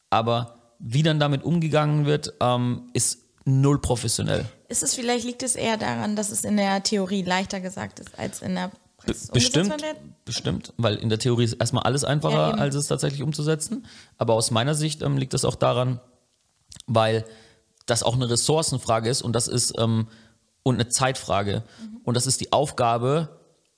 aber 0.09 0.55
wie 0.79 1.03
dann 1.03 1.21
damit 1.21 1.43
umgegangen 1.43 2.07
wird, 2.07 2.33
ähm, 2.41 2.89
ist 2.95 3.28
null 3.49 3.81
professionell. 3.81 4.45
Ist 4.69 4.83
es 4.83 4.95
vielleicht, 4.95 5.25
liegt 5.25 5.43
es 5.43 5.57
eher 5.57 5.77
daran, 5.77 6.17
dass 6.17 6.31
es 6.31 6.45
in 6.45 6.57
der 6.57 6.83
Theorie 6.83 7.23
leichter 7.23 7.61
gesagt 7.61 8.01
ist 8.01 8.19
als 8.19 8.43
in 8.43 8.55
der 8.55 8.71
Praxis 8.99 9.29
Bestimmt, 9.29 9.75
bestimmt, 10.25 10.73
weil 10.77 10.97
in 10.97 11.09
der 11.09 11.19
Theorie 11.19 11.45
ist 11.45 11.55
erstmal 11.55 11.85
alles 11.85 12.05
einfacher, 12.05 12.51
Ja, 12.51 12.55
als 12.55 12.75
es 12.75 12.89
tatsächlich 12.89 13.23
umzusetzen. 13.23 13.87
Aber 14.19 14.35
aus 14.35 14.51
meiner 14.51 14.75
Sicht 14.75 15.03
ähm, 15.03 15.17
liegt 15.17 15.35
das 15.35 15.45
auch 15.45 15.55
daran, 15.55 16.01
weil 16.87 17.25
das 17.87 18.03
auch 18.03 18.15
eine 18.15 18.29
Ressourcenfrage 18.29 19.09
ist 19.09 19.23
und 19.23 19.33
das 19.35 19.49
ist 19.49 19.75
ähm, 19.79 20.09
und 20.63 20.75
eine 20.75 20.89
Zeitfrage. 20.89 21.63
Mhm. 21.81 22.01
Und 22.05 22.15
das 22.17 22.27
ist 22.27 22.41
die 22.41 22.53
Aufgabe 22.53 23.29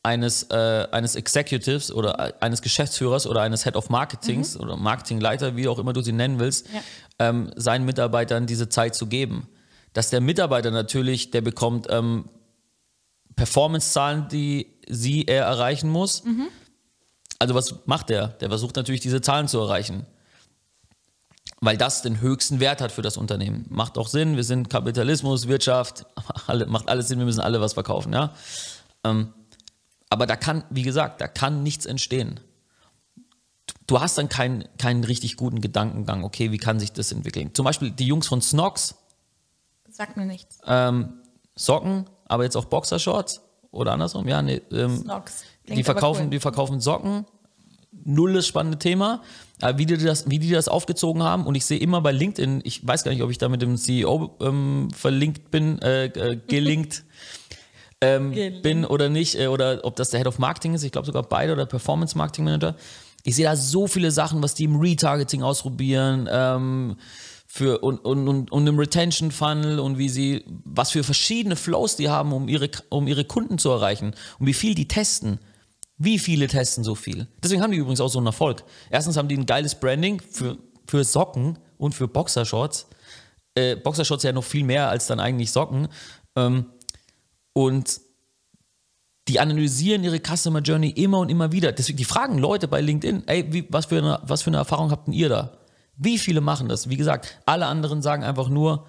eines, 0.02 0.44
äh, 0.50 0.88
eines 0.90 1.14
Executives 1.14 1.92
oder 1.92 2.18
äh, 2.18 2.32
eines 2.40 2.62
Geschäftsführers 2.62 3.26
oder 3.26 3.42
eines 3.42 3.64
Head 3.64 3.76
of 3.76 3.90
Marketings 3.90 4.56
oder 4.58 4.76
Marketingleiter, 4.76 5.54
wie 5.54 5.68
auch 5.68 5.78
immer 5.78 5.92
du 5.92 6.00
sie 6.00 6.12
nennen 6.12 6.38
willst, 6.40 6.68
Mhm. 6.68 6.74
Ja. 6.74 6.82
ähm, 7.28 7.52
seinen 7.56 7.84
Mitarbeitern 7.84 8.46
diese 8.46 8.68
Zeit 8.70 8.94
zu 8.94 9.06
geben. 9.06 9.46
Dass 9.92 10.11
der 10.11 10.20
Mitarbeiter 10.20 10.70
natürlich, 10.70 11.31
der 11.31 11.40
bekommt 11.40 11.87
ähm, 11.90 12.29
Performance-Zahlen, 13.37 14.29
die 14.29 14.66
sie 14.88 15.24
er 15.26 15.44
erreichen 15.44 15.90
muss. 15.90 16.22
Also 17.38 17.55
was 17.55 17.87
macht 17.87 18.11
der? 18.11 18.29
Der 18.29 18.48
versucht 18.48 18.76
natürlich 18.76 19.00
diese 19.00 19.20
Zahlen 19.20 19.48
zu 19.48 19.59
erreichen. 19.59 20.07
Weil 21.61 21.76
das 21.76 22.03
den 22.03 22.20
höchsten 22.20 22.61
Wert 22.61 22.81
hat 22.81 22.92
für 22.92 23.03
das 23.03 23.16
Unternehmen. 23.16 23.66
Macht 23.68 23.98
auch 23.98 24.09
Sinn, 24.09 24.37
wir 24.37 24.44
sind 24.44 24.70
Kapitalismus, 24.70 25.48
Wirtschaft, 25.48 26.07
alle, 26.46 26.66
macht 26.66 26.88
alles 26.88 27.09
Sinn, 27.09 27.18
wir 27.18 27.26
müssen 27.26 27.40
alle 27.40 27.61
was 27.61 27.74
verkaufen, 27.74 28.12
ja. 28.12 28.35
Ähm, 29.05 29.33
aber 30.09 30.26
da 30.26 30.37
kann, 30.37 30.64
wie 30.70 30.83
gesagt, 30.83 31.20
da 31.20 31.29
kann 31.29 31.62
nichts 31.62 31.87
entstehen. 31.87 32.40
Du 33.87 34.00
hast 34.00 34.18
dann 34.18 34.29
keinen, 34.29 34.64
keinen 34.79 35.05
richtig 35.05 35.37
guten 35.37 35.61
Gedankengang, 35.61 36.24
okay, 36.24 36.53
wie 36.53 36.59
kann 36.59 36.81
sich 36.81 36.92
das 36.92 37.12
entwickeln? 37.12 37.55
Zum 37.55 37.64
Beispiel 37.64 37.90
die 37.90 38.07
Jungs 38.07 38.26
von 38.26 38.42
Snox, 38.42 38.96
Sagt 40.00 40.16
mir 40.16 40.24
nichts. 40.24 40.56
ähm, 40.66 41.20
Socken, 41.54 42.06
aber 42.26 42.44
jetzt 42.44 42.56
auch 42.56 42.64
Boxershorts 42.64 43.42
oder 43.70 43.92
andersrum, 43.92 44.26
ja, 44.26 44.40
nee, 44.40 44.62
ähm, 44.72 44.96
Snox. 44.96 45.44
die 45.68 45.84
verkaufen, 45.84 46.24
cool. 46.24 46.30
die 46.30 46.40
verkaufen 46.40 46.80
Socken. 46.80 47.26
Null 48.04 48.32
das 48.32 48.46
spannende 48.46 48.78
Thema. 48.78 49.20
Aber 49.60 49.76
wie 49.76 49.84
die, 49.84 49.98
das, 49.98 50.30
wie 50.30 50.38
die 50.38 50.48
das 50.48 50.68
aufgezogen 50.68 51.22
haben, 51.22 51.44
und 51.44 51.54
ich 51.54 51.66
sehe 51.66 51.78
immer 51.78 52.00
bei 52.00 52.12
LinkedIn, 52.12 52.62
ich 52.64 52.86
weiß 52.86 53.04
gar 53.04 53.10
nicht, 53.10 53.22
ob 53.22 53.30
ich 53.30 53.36
da 53.36 53.50
mit 53.50 53.60
dem 53.60 53.76
CEO 53.76 54.38
ähm, 54.40 54.88
verlinkt 54.96 55.50
bin, 55.50 55.82
äh, 55.82 56.06
äh, 56.06 56.40
gelinkt 56.46 57.04
ähm, 58.00 58.32
Gelinkt. 58.32 58.62
bin 58.62 58.86
oder 58.86 59.10
nicht, 59.10 59.38
äh, 59.38 59.48
oder 59.48 59.80
ob 59.82 59.96
das 59.96 60.08
der 60.08 60.20
Head 60.20 60.28
of 60.28 60.38
Marketing 60.38 60.72
ist, 60.72 60.82
ich 60.82 60.92
glaube 60.92 61.04
sogar 61.04 61.24
beide 61.24 61.52
oder 61.52 61.66
Performance 61.66 62.16
Marketing 62.16 62.46
Manager. 62.46 62.74
Ich 63.24 63.36
sehe 63.36 63.44
da 63.44 63.54
so 63.54 63.86
viele 63.86 64.10
Sachen, 64.12 64.42
was 64.42 64.54
die 64.54 64.64
im 64.64 64.76
Retargeting 64.76 65.42
ausprobieren, 65.42 66.26
ähm, 66.32 66.96
für 67.52 67.80
und, 67.80 67.98
und, 68.04 68.28
und, 68.28 68.52
und 68.52 68.66
im 68.68 68.78
Retention 68.78 69.32
Funnel 69.32 69.80
und 69.80 69.98
wie 69.98 70.08
sie, 70.08 70.44
was 70.64 70.92
für 70.92 71.02
verschiedene 71.02 71.56
Flows 71.56 71.96
die 71.96 72.08
haben, 72.08 72.32
um 72.32 72.46
ihre, 72.46 72.70
um 72.90 73.08
ihre 73.08 73.24
Kunden 73.24 73.58
zu 73.58 73.70
erreichen 73.70 74.14
und 74.38 74.46
wie 74.46 74.54
viel 74.54 74.76
die 74.76 74.86
testen. 74.86 75.40
Wie 75.98 76.20
viele 76.20 76.46
testen 76.46 76.84
so 76.84 76.94
viel? 76.94 77.26
Deswegen 77.42 77.60
haben 77.60 77.72
die 77.72 77.78
übrigens 77.78 78.00
auch 78.00 78.08
so 78.08 78.20
einen 78.20 78.28
Erfolg. 78.28 78.62
Erstens 78.88 79.16
haben 79.16 79.26
die 79.26 79.36
ein 79.36 79.46
geiles 79.46 79.74
Branding 79.74 80.20
für, 80.20 80.58
für 80.86 81.02
Socken 81.02 81.58
und 81.76 81.92
für 81.92 82.06
Boxershorts. 82.06 82.86
Äh, 83.56 83.74
Boxershorts 83.74 84.22
ja 84.22 84.30
noch 84.30 84.44
viel 84.44 84.62
mehr 84.62 84.88
als 84.88 85.08
dann 85.08 85.18
eigentlich 85.18 85.50
Socken. 85.50 85.88
Ähm, 86.36 86.66
und 87.52 88.00
die 89.26 89.40
analysieren 89.40 90.04
ihre 90.04 90.20
Customer 90.20 90.60
Journey 90.60 90.90
immer 90.90 91.18
und 91.18 91.30
immer 91.30 91.50
wieder. 91.50 91.72
Deswegen, 91.72 91.98
die 91.98 92.04
fragen 92.04 92.38
Leute 92.38 92.68
bei 92.68 92.80
LinkedIn, 92.80 93.24
ey, 93.26 93.52
wie, 93.52 93.66
was, 93.70 93.86
für 93.86 93.98
eine, 93.98 94.20
was 94.22 94.42
für 94.42 94.50
eine 94.50 94.58
Erfahrung 94.58 94.92
habt 94.92 95.08
denn 95.08 95.14
ihr 95.14 95.28
da? 95.28 95.60
Wie 96.02 96.18
viele 96.18 96.40
machen 96.40 96.68
das? 96.68 96.88
Wie 96.88 96.96
gesagt, 96.96 97.38
alle 97.44 97.66
anderen 97.66 98.00
sagen 98.00 98.24
einfach 98.24 98.48
nur, 98.48 98.86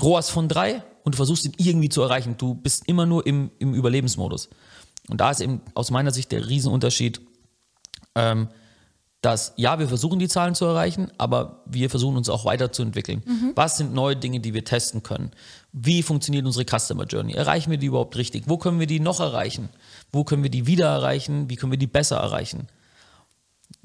ROAS 0.00 0.28
von 0.28 0.48
drei 0.48 0.82
und 1.04 1.14
du 1.14 1.16
versuchst 1.16 1.44
ihn 1.44 1.54
irgendwie 1.56 1.88
zu 1.88 2.02
erreichen. 2.02 2.34
Du 2.36 2.54
bist 2.54 2.88
immer 2.88 3.06
nur 3.06 3.24
im, 3.26 3.52
im 3.60 3.72
Überlebensmodus. 3.72 4.48
Und 5.08 5.20
da 5.20 5.30
ist 5.30 5.40
eben 5.40 5.60
aus 5.74 5.92
meiner 5.92 6.10
Sicht 6.10 6.32
der 6.32 6.48
Riesenunterschied, 6.48 7.20
ähm, 8.16 8.48
dass 9.20 9.52
ja, 9.56 9.78
wir 9.78 9.86
versuchen 9.86 10.18
die 10.18 10.26
Zahlen 10.26 10.56
zu 10.56 10.64
erreichen, 10.64 11.12
aber 11.16 11.62
wir 11.66 11.90
versuchen 11.90 12.16
uns 12.16 12.28
auch 12.28 12.44
weiterzuentwickeln. 12.44 13.22
Was 13.54 13.76
sind 13.76 13.94
neue 13.94 14.16
Dinge, 14.16 14.40
die 14.40 14.54
wir 14.54 14.64
testen 14.64 15.04
können? 15.04 15.30
Wie 15.70 16.02
funktioniert 16.02 16.44
unsere 16.44 16.64
Customer 16.64 17.04
Journey? 17.04 17.34
Erreichen 17.34 17.70
wir 17.70 17.78
die 17.78 17.86
überhaupt 17.86 18.16
richtig? 18.16 18.48
Wo 18.48 18.58
können 18.58 18.80
wir 18.80 18.88
die 18.88 18.98
noch 18.98 19.20
erreichen? 19.20 19.68
Wo 20.10 20.24
können 20.24 20.42
wir 20.42 20.50
die 20.50 20.66
wieder 20.66 20.88
erreichen? 20.88 21.48
Wie 21.48 21.54
können 21.54 21.70
wir 21.70 21.78
die 21.78 21.86
besser 21.86 22.16
erreichen? 22.16 22.66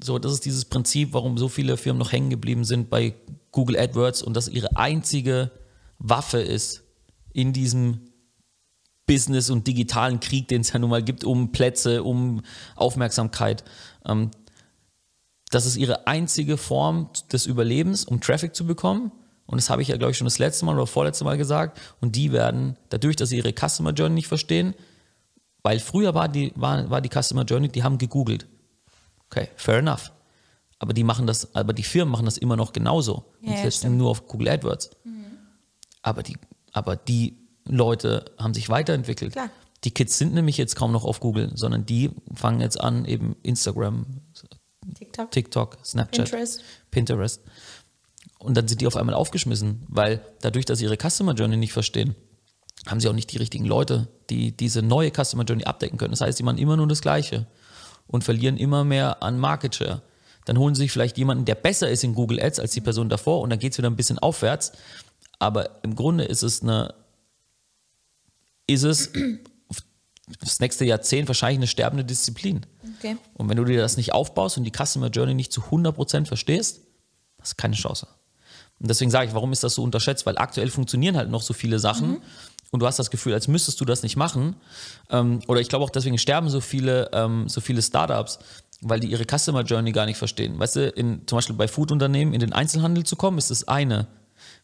So, 0.00 0.18
das 0.18 0.32
ist 0.32 0.44
dieses 0.44 0.64
Prinzip, 0.64 1.12
warum 1.12 1.38
so 1.38 1.48
viele 1.48 1.76
Firmen 1.76 1.98
noch 1.98 2.12
hängen 2.12 2.30
geblieben 2.30 2.64
sind 2.64 2.88
bei 2.88 3.14
Google 3.50 3.78
AdWords 3.78 4.22
und 4.22 4.34
das 4.34 4.48
ihre 4.48 4.76
einzige 4.76 5.50
Waffe 5.98 6.38
ist 6.38 6.84
in 7.32 7.52
diesem 7.52 8.00
Business- 9.06 9.50
und 9.50 9.66
digitalen 9.66 10.20
Krieg, 10.20 10.48
den 10.48 10.60
es 10.60 10.72
ja 10.72 10.78
nun 10.78 10.90
mal 10.90 11.02
gibt, 11.02 11.24
um 11.24 11.50
Plätze, 11.50 12.04
um 12.04 12.42
Aufmerksamkeit. 12.76 13.64
Ähm, 14.06 14.30
das 15.50 15.66
ist 15.66 15.76
ihre 15.76 16.06
einzige 16.06 16.56
Form 16.56 17.10
des 17.32 17.46
Überlebens, 17.46 18.04
um 18.04 18.20
Traffic 18.20 18.54
zu 18.54 18.66
bekommen. 18.66 19.10
Und 19.46 19.56
das 19.56 19.70
habe 19.70 19.80
ich 19.80 19.88
ja, 19.88 19.96
glaube 19.96 20.10
ich, 20.10 20.18
schon 20.18 20.26
das 20.26 20.38
letzte 20.38 20.66
Mal 20.66 20.74
oder 20.74 20.86
vorletzte 20.86 21.24
Mal 21.24 21.38
gesagt. 21.38 21.80
Und 22.00 22.16
die 22.16 22.32
werden, 22.32 22.76
dadurch, 22.90 23.16
dass 23.16 23.30
sie 23.30 23.38
ihre 23.38 23.54
Customer 23.54 23.92
Journey 23.92 24.16
nicht 24.16 24.28
verstehen, 24.28 24.74
weil 25.62 25.80
früher 25.80 26.14
war 26.14 26.28
die, 26.28 26.52
war, 26.54 26.90
war 26.90 27.00
die 27.00 27.08
Customer 27.08 27.44
Journey, 27.44 27.70
die 27.70 27.82
haben 27.82 27.96
gegoogelt. 27.96 28.46
Okay, 29.30 29.48
fair 29.56 29.78
enough. 29.78 30.12
Aber 30.78 30.92
die 30.92 31.04
machen 31.04 31.26
das, 31.26 31.54
aber 31.54 31.72
die 31.72 31.82
Firmen 31.82 32.12
machen 32.12 32.24
das 32.24 32.38
immer 32.38 32.56
noch 32.56 32.72
genauso. 32.72 33.24
Ja, 33.40 33.50
und 33.50 33.58
setzen 33.58 33.96
nur 33.96 34.10
auf 34.10 34.26
Google 34.26 34.48
AdWords. 34.48 34.90
Aber 36.02 36.22
die, 36.22 36.36
aber 36.72 36.96
die 36.96 37.36
Leute 37.64 38.24
haben 38.38 38.54
sich 38.54 38.68
weiterentwickelt. 38.68 39.32
Klar. 39.32 39.50
Die 39.84 39.90
Kids 39.90 40.18
sind 40.18 40.34
nämlich 40.34 40.56
jetzt 40.56 40.74
kaum 40.74 40.92
noch 40.92 41.04
auf 41.04 41.20
Google, 41.20 41.52
sondern 41.54 41.86
die 41.86 42.10
fangen 42.34 42.60
jetzt 42.60 42.80
an, 42.80 43.04
eben 43.04 43.36
Instagram, 43.42 44.06
TikTok. 44.94 45.30
TikTok, 45.30 45.78
Snapchat, 45.84 46.30
Pinterest. 46.30 46.62
Pinterest. 46.90 47.42
Und 48.38 48.56
dann 48.56 48.66
sind 48.68 48.80
die 48.80 48.86
auf 48.86 48.96
einmal 48.96 49.14
aufgeschmissen, 49.14 49.84
weil 49.88 50.20
dadurch, 50.40 50.64
dass 50.64 50.78
sie 50.78 50.84
ihre 50.84 50.96
Customer 50.96 51.34
Journey 51.34 51.56
nicht 51.56 51.72
verstehen, 51.72 52.14
haben 52.86 53.00
sie 53.00 53.08
auch 53.08 53.12
nicht 53.12 53.32
die 53.32 53.36
richtigen 53.36 53.64
Leute, 53.64 54.08
die 54.30 54.56
diese 54.56 54.82
neue 54.82 55.10
Customer 55.10 55.44
Journey 55.44 55.64
abdecken 55.64 55.98
können. 55.98 56.12
Das 56.12 56.20
heißt, 56.20 56.38
sie 56.38 56.44
machen 56.44 56.58
immer 56.58 56.76
nur 56.76 56.86
das 56.86 57.02
Gleiche 57.02 57.46
und 58.08 58.24
verlieren 58.24 58.56
immer 58.56 58.84
mehr 58.84 59.22
an 59.22 59.38
Market 59.38 59.76
Share. 59.76 60.02
Dann 60.44 60.58
holen 60.58 60.74
sie 60.74 60.82
sich 60.82 60.92
vielleicht 60.92 61.18
jemanden, 61.18 61.44
der 61.44 61.54
besser 61.54 61.88
ist 61.88 62.02
in 62.02 62.14
Google 62.14 62.42
Ads 62.42 62.58
als 62.58 62.72
die 62.72 62.80
Person 62.80 63.08
davor 63.08 63.42
und 63.42 63.50
dann 63.50 63.58
geht 63.58 63.72
es 63.72 63.78
wieder 63.78 63.90
ein 63.90 63.96
bisschen 63.96 64.18
aufwärts. 64.18 64.72
Aber 65.38 65.82
im 65.82 65.94
Grunde 65.94 66.24
ist 66.24 66.42
es 66.42 66.62
eine, 66.62 66.94
ist 68.66 68.82
es 68.82 69.12
das 70.40 70.60
nächste 70.60 70.84
Jahrzehnt 70.84 71.28
wahrscheinlich 71.28 71.58
eine 71.58 71.66
sterbende 71.66 72.04
Disziplin. 72.04 72.66
Okay. 72.98 73.16
Und 73.34 73.48
wenn 73.48 73.56
du 73.56 73.64
dir 73.64 73.80
das 73.80 73.96
nicht 73.96 74.12
aufbaust 74.12 74.56
und 74.56 74.64
die 74.64 74.72
Customer 74.72 75.08
Journey 75.08 75.34
nicht 75.34 75.52
zu 75.52 75.60
100% 75.60 76.26
verstehst, 76.26 76.80
hast 77.40 77.52
du 77.52 77.56
keine 77.56 77.76
Chance. 77.76 78.08
Und 78.80 78.88
deswegen 78.88 79.10
sage 79.10 79.28
ich, 79.28 79.34
warum 79.34 79.52
ist 79.52 79.64
das 79.64 79.74
so 79.74 79.82
unterschätzt? 79.82 80.24
Weil 80.26 80.38
aktuell 80.38 80.70
funktionieren 80.70 81.16
halt 81.16 81.30
noch 81.30 81.42
so 81.42 81.52
viele 81.52 81.78
Sachen 81.78 82.10
mhm. 82.10 82.22
Und 82.70 82.80
du 82.80 82.86
hast 82.86 82.98
das 82.98 83.10
Gefühl, 83.10 83.32
als 83.32 83.48
müsstest 83.48 83.80
du 83.80 83.84
das 83.84 84.02
nicht 84.02 84.16
machen. 84.16 84.56
Ähm, 85.10 85.40
oder 85.48 85.60
ich 85.60 85.68
glaube 85.68 85.84
auch 85.84 85.90
deswegen 85.90 86.18
sterben 86.18 86.50
so 86.50 86.60
viele, 86.60 87.10
ähm, 87.12 87.48
so 87.48 87.60
viele 87.60 87.82
Startups, 87.82 88.38
weil 88.80 89.00
die 89.00 89.08
ihre 89.08 89.24
Customer 89.24 89.62
Journey 89.62 89.92
gar 89.92 90.06
nicht 90.06 90.18
verstehen. 90.18 90.58
Weißt 90.58 90.76
du, 90.76 90.88
in, 90.88 91.26
zum 91.26 91.38
Beispiel 91.38 91.56
bei 91.56 91.68
Foodunternehmen 91.68 92.34
in 92.34 92.40
den 92.40 92.52
Einzelhandel 92.52 93.04
zu 93.04 93.16
kommen, 93.16 93.38
ist 93.38 93.50
das 93.50 93.66
eine. 93.66 94.06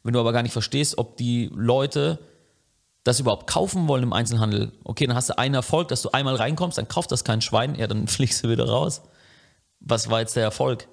Wenn 0.02 0.12
du 0.12 0.20
aber 0.20 0.32
gar 0.32 0.42
nicht 0.42 0.52
verstehst, 0.52 0.98
ob 0.98 1.16
die 1.16 1.50
Leute 1.54 2.18
das 3.04 3.20
überhaupt 3.20 3.46
kaufen 3.46 3.88
wollen 3.88 4.02
im 4.02 4.12
Einzelhandel, 4.12 4.72
okay, 4.84 5.06
dann 5.06 5.16
hast 5.16 5.30
du 5.30 5.38
einen 5.38 5.54
Erfolg, 5.54 5.88
dass 5.88 6.02
du 6.02 6.10
einmal 6.10 6.36
reinkommst, 6.36 6.78
dann 6.78 6.88
kauft 6.88 7.10
das 7.10 7.24
kein 7.24 7.40
Schwein, 7.40 7.74
ja, 7.74 7.86
dann 7.86 8.06
fliegst 8.08 8.44
du 8.44 8.50
wieder 8.50 8.68
raus. 8.68 9.02
Was 9.80 10.10
war 10.10 10.20
jetzt 10.20 10.36
der 10.36 10.42
Erfolg? 10.42 10.88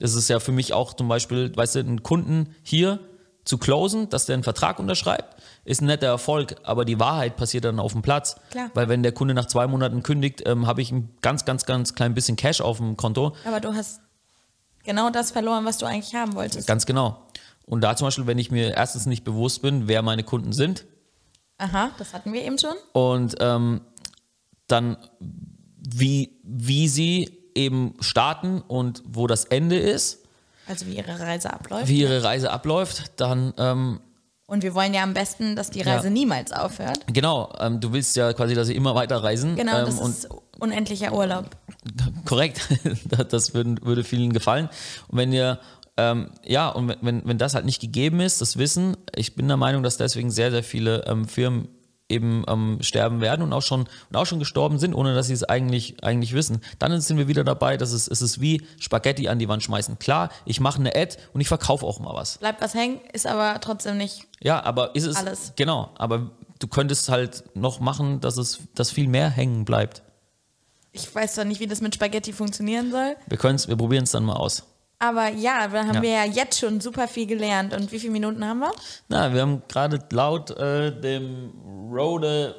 Es 0.00 0.14
ist 0.14 0.28
ja 0.28 0.38
für 0.38 0.52
mich 0.52 0.72
auch 0.72 0.94
zum 0.94 1.08
Beispiel, 1.08 1.54
weißt 1.54 1.76
du, 1.76 1.78
einen 1.80 2.02
Kunden 2.04 2.54
hier 2.62 3.00
zu 3.48 3.56
closen, 3.56 4.10
dass 4.10 4.26
der 4.26 4.34
einen 4.34 4.42
Vertrag 4.42 4.78
unterschreibt, 4.78 5.42
ist 5.64 5.80
ein 5.80 5.86
netter 5.86 6.06
Erfolg, 6.06 6.56
aber 6.64 6.84
die 6.84 7.00
Wahrheit 7.00 7.36
passiert 7.36 7.64
dann 7.64 7.80
auf 7.80 7.92
dem 7.92 8.02
Platz. 8.02 8.36
Klar. 8.50 8.70
Weil 8.74 8.88
wenn 8.88 9.02
der 9.02 9.12
Kunde 9.12 9.32
nach 9.32 9.46
zwei 9.46 9.66
Monaten 9.66 10.02
kündigt, 10.02 10.42
ähm, 10.46 10.66
habe 10.66 10.82
ich 10.82 10.92
ein 10.92 11.08
ganz, 11.22 11.46
ganz, 11.46 11.64
ganz 11.64 11.94
klein 11.94 12.14
bisschen 12.14 12.36
Cash 12.36 12.60
auf 12.60 12.76
dem 12.76 12.98
Konto. 12.98 13.34
Aber 13.46 13.60
du 13.60 13.72
hast 13.74 14.00
genau 14.84 15.08
das 15.08 15.30
verloren, 15.30 15.64
was 15.64 15.78
du 15.78 15.86
eigentlich 15.86 16.14
haben 16.14 16.34
wolltest. 16.34 16.68
Ganz 16.68 16.84
genau. 16.84 17.26
Und 17.64 17.80
da 17.80 17.96
zum 17.96 18.06
Beispiel, 18.06 18.26
wenn 18.26 18.38
ich 18.38 18.50
mir 18.50 18.74
erstens 18.76 19.06
nicht 19.06 19.24
bewusst 19.24 19.62
bin, 19.62 19.88
wer 19.88 20.02
meine 20.02 20.24
Kunden 20.24 20.52
sind, 20.52 20.84
Aha, 21.56 21.90
das 21.98 22.12
hatten 22.12 22.32
wir 22.34 22.44
eben 22.44 22.58
schon. 22.58 22.74
und 22.92 23.34
ähm, 23.40 23.80
dann 24.66 24.98
wie, 25.78 26.38
wie 26.44 26.86
sie 26.88 27.50
eben 27.54 27.94
starten 28.00 28.60
und 28.60 29.02
wo 29.06 29.26
das 29.26 29.46
Ende 29.46 29.78
ist, 29.78 30.27
Also 30.68 30.86
wie 30.86 30.96
ihre 30.96 31.18
Reise 31.18 31.52
abläuft. 31.52 31.88
wie 31.88 32.00
ihre 32.00 32.22
Reise 32.22 32.50
abläuft, 32.50 33.12
dann 33.20 33.54
ähm, 33.58 34.00
Und 34.46 34.62
wir 34.62 34.74
wollen 34.74 34.94
ja 34.94 35.02
am 35.02 35.14
besten, 35.14 35.56
dass 35.56 35.70
die 35.70 35.80
Reise 35.82 36.04
Ja. 36.08 36.10
niemals 36.10 36.52
aufhört. 36.52 37.00
genau, 37.12 37.52
ähm, 37.60 37.80
du 37.80 37.92
willst 37.92 38.16
ja 38.16 38.32
quasi, 38.32 38.54
dass 38.54 38.66
sie 38.68 38.76
immer 38.76 38.94
weiter 38.94 39.22
reisen. 39.22 39.56
Genau, 39.56 39.78
ähm, 39.78 39.86
das 39.86 39.98
und 39.98 40.10
ist 40.10 40.28
unendlicher 40.58 41.12
Urlaub. 41.12 41.50
korrekt, 42.24 42.60
das 43.30 43.54
würden, 43.54 43.80
würde 43.84 44.04
vielen 44.04 44.32
gefallen. 44.32 44.68
Und 45.08 45.18
wenn 45.18 45.32
ihr 45.32 45.58
ähm, 46.00 46.30
ja, 46.44 46.68
und 46.68 46.86
wenn- 46.88 46.98
wenn, 47.02 47.22
wenn 47.26 47.38
das 47.38 47.54
halt 47.54 47.64
nicht 47.64 47.80
gegeben 47.80 48.20
ist, 48.20 48.40
das 48.40 48.56
Wissen, 48.56 48.96
ich 49.16 49.34
bin 49.34 49.48
der 49.48 49.56
Meinung, 49.56 49.82
dass 49.82 49.96
deswegen 49.96 50.30
sehr, 50.30 50.50
sehr 50.52 50.62
viele 50.62 51.04
ähm, 51.06 51.26
Firmen 51.26 51.68
eben 52.08 52.44
ähm, 52.48 52.78
sterben 52.80 53.20
werden 53.20 53.42
und 53.42 53.52
auch 53.52 53.62
schon 53.62 53.80
und 53.80 54.16
auch 54.16 54.26
schon 54.26 54.38
gestorben 54.38 54.78
sind, 54.78 54.94
ohne 54.94 55.14
dass 55.14 55.26
sie 55.26 55.34
es 55.34 55.44
eigentlich 55.44 56.02
eigentlich 56.02 56.32
wissen. 56.32 56.62
Dann 56.78 56.98
sind 57.00 57.18
wir 57.18 57.28
wieder 57.28 57.44
dabei, 57.44 57.76
dass 57.76 57.92
es, 57.92 58.08
es 58.08 58.22
ist 58.22 58.40
wie 58.40 58.66
Spaghetti 58.78 59.28
an 59.28 59.38
die 59.38 59.48
Wand 59.48 59.62
schmeißen. 59.62 59.98
Klar, 59.98 60.30
ich 60.44 60.60
mache 60.60 60.80
eine 60.80 60.94
Ad 60.94 61.16
und 61.32 61.40
ich 61.40 61.48
verkaufe 61.48 61.84
auch 61.84 62.00
mal 62.00 62.14
was. 62.14 62.38
Bleibt 62.38 62.60
was 62.62 62.74
hängen, 62.74 63.00
ist 63.12 63.26
aber 63.26 63.60
trotzdem 63.60 63.98
nicht. 63.98 64.26
Ja, 64.40 64.62
aber 64.62 64.94
ist 64.94 65.04
es 65.04 65.16
Alles. 65.16 65.52
genau, 65.56 65.90
aber 65.96 66.30
du 66.58 66.66
könntest 66.66 67.08
halt 67.08 67.44
noch 67.54 67.80
machen, 67.80 68.20
dass 68.20 68.36
es 68.36 68.60
dass 68.74 68.90
viel 68.90 69.08
mehr 69.08 69.28
hängen 69.28 69.64
bleibt. 69.64 70.02
Ich 70.92 71.14
weiß 71.14 71.34
zwar 71.34 71.44
nicht, 71.44 71.60
wie 71.60 71.66
das 71.66 71.80
mit 71.80 71.94
Spaghetti 71.94 72.32
funktionieren 72.32 72.90
soll. 72.90 73.16
Wir 73.26 73.38
können 73.38 73.58
wir 73.66 73.76
probieren 73.76 74.04
es 74.04 74.12
dann 74.12 74.24
mal 74.24 74.36
aus. 74.36 74.64
Aber 75.00 75.28
ja, 75.28 75.68
da 75.68 75.84
haben 75.86 75.94
Ja. 75.96 76.02
wir 76.02 76.10
ja 76.10 76.24
jetzt 76.24 76.58
schon 76.58 76.80
super 76.80 77.06
viel 77.06 77.26
gelernt. 77.26 77.72
Und 77.72 77.92
wie 77.92 78.00
viele 78.00 78.12
Minuten 78.12 78.44
haben 78.44 78.58
wir? 78.60 78.72
Na, 79.08 79.32
wir 79.32 79.42
haben 79.42 79.62
gerade 79.68 80.00
laut 80.10 80.50
äh, 80.50 80.90
dem 81.00 81.52
Rode 81.92 82.54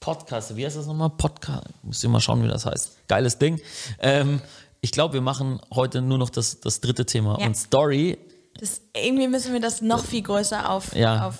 Podcast, 0.00 0.56
wie 0.56 0.64
heißt 0.66 0.76
das 0.76 0.86
nochmal? 0.86 1.10
Podcast, 1.10 1.62
müsst 1.82 2.02
ihr 2.02 2.08
mal 2.10 2.20
schauen, 2.20 2.42
wie 2.42 2.48
das 2.48 2.66
heißt. 2.66 3.08
Geiles 3.08 3.38
Ding. 3.38 3.60
Ähm, 4.00 4.40
ich 4.80 4.90
glaube, 4.92 5.14
wir 5.14 5.20
machen 5.20 5.60
heute 5.74 6.02
nur 6.02 6.18
noch 6.18 6.30
das, 6.30 6.60
das 6.60 6.80
dritte 6.80 7.06
Thema. 7.06 7.38
Ja. 7.40 7.46
Und 7.46 7.56
Story, 7.56 8.18
Das, 8.60 8.80
irgendwie 8.94 9.28
müssen 9.28 9.52
wir 9.52 9.60
das 9.60 9.80
noch 9.82 10.04
viel 10.04 10.22
größer 10.22 10.70
auf, 10.70 10.94
Ja. 10.94 11.32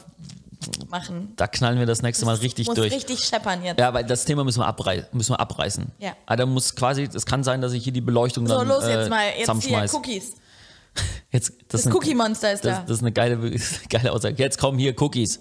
Aufmachen. 0.87 1.33
da 1.37 1.47
knallen 1.47 1.79
wir 1.79 1.87
das 1.87 2.03
nächste 2.03 2.25
Mal 2.27 2.37
richtig 2.37 2.67
muss 2.67 2.77
durch. 2.77 2.93
richtig 2.93 3.21
scheppern 3.21 3.63
jetzt. 3.65 3.79
Ja, 3.79 3.93
weil 3.95 4.05
das 4.05 4.25
Thema 4.25 4.45
müssen 4.45 4.61
wir, 4.61 4.67
abrei 4.67 5.07
müssen 5.13 5.33
wir 5.33 5.41
abreißen. 5.41 5.87
Ja. 5.99 6.13
Aber 6.27 6.37
da 6.37 6.47
muss 6.47 6.75
quasi, 6.75 7.09
es 7.13 7.27
kann 7.27 7.45
sein, 7.45 7.61
dass 7.61 7.73
ich 7.73 7.85
hier 7.85 7.93
die 7.93 8.01
Beleuchtung 8.01 8.47
So, 8.47 8.57
dann 8.59 8.69
los 8.69 8.85
äh, 8.85 8.99
jetzt 8.99 9.11
mal. 9.11 9.25
Jetzt 9.39 9.63
hier. 9.65 9.87
Cookies. 9.93 10.33
Jetzt, 11.31 11.53
das, 11.69 11.83
Das 11.83 11.93
Cookie-Monster 11.95 12.53
ist 12.53 12.65
das, 12.65 12.77
da. 12.77 12.83
das 12.83 12.91
ist 12.93 13.03
eine 13.03 13.13
geile, 13.13 13.37
geile 13.91 14.13
Aussage. 14.13 14.37
Jetzt 14.39 14.59
kommen 14.59 14.79
hier 14.79 14.95
Cookies. 15.03 15.41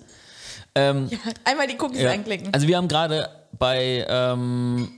Ähm, 0.76 1.10
Einmal 1.46 1.68
die 1.68 1.78
Cookies 1.80 2.02
Ja. 2.02 2.12
anklicken. 2.12 2.54
Also 2.54 2.68
wir 2.68 2.76
haben 2.76 2.90
gerade 2.90 3.30
bei, 3.58 4.06
ähm, 4.10 4.90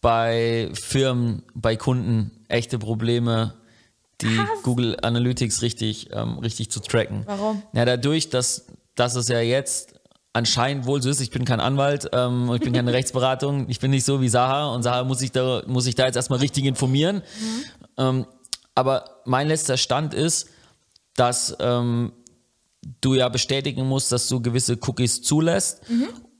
bei 0.00 0.70
Firmen, 0.74 1.42
bei 1.54 1.74
Kunden 1.76 2.30
echte 2.48 2.78
Probleme, 2.78 3.54
die 4.20 4.38
Was? 4.38 4.62
Google 4.62 4.96
Analytics 5.02 5.62
richtig, 5.62 6.10
ähm, 6.12 6.38
richtig 6.38 6.70
zu 6.70 6.78
tracken. 6.80 7.22
Warum? 7.26 7.62
Ja, 7.72 7.84
dadurch, 7.84 8.30
dass, 8.30 8.66
dass 8.94 9.16
es 9.16 9.28
ja 9.28 9.40
jetzt 9.40 9.94
anscheinend 10.32 10.86
wohl 10.86 11.00
so 11.00 11.08
ist, 11.08 11.20
ich 11.20 11.30
bin 11.30 11.44
kein 11.44 11.60
Anwalt, 11.60 12.10
ähm, 12.12 12.48
und 12.48 12.56
ich 12.56 12.62
bin 12.62 12.72
keine 12.72 12.92
Rechtsberatung, 12.92 13.68
ich 13.68 13.80
bin 13.80 13.90
nicht 13.90 14.04
so 14.04 14.20
wie 14.20 14.28
Saha 14.28 14.74
und 14.74 14.82
Saha 14.82 15.04
muss 15.04 15.20
sich 15.20 15.32
da, 15.32 15.62
muss 15.66 15.84
sich 15.84 15.94
da 15.94 16.06
jetzt 16.06 16.16
erstmal 16.16 16.40
richtig 16.40 16.64
informieren. 16.64 17.22
Ähm, 17.96 18.26
aber 18.74 19.20
mein 19.24 19.48
letzter 19.48 19.76
Stand 19.76 20.12
ist, 20.12 20.48
dass 21.14 21.56
ähm, 21.60 22.12
du 23.00 23.14
ja 23.14 23.28
bestätigen 23.28 23.86
musst, 23.86 24.10
dass 24.10 24.28
du 24.28 24.40
gewisse 24.40 24.76
Cookies 24.82 25.22
zulässt. 25.22 25.82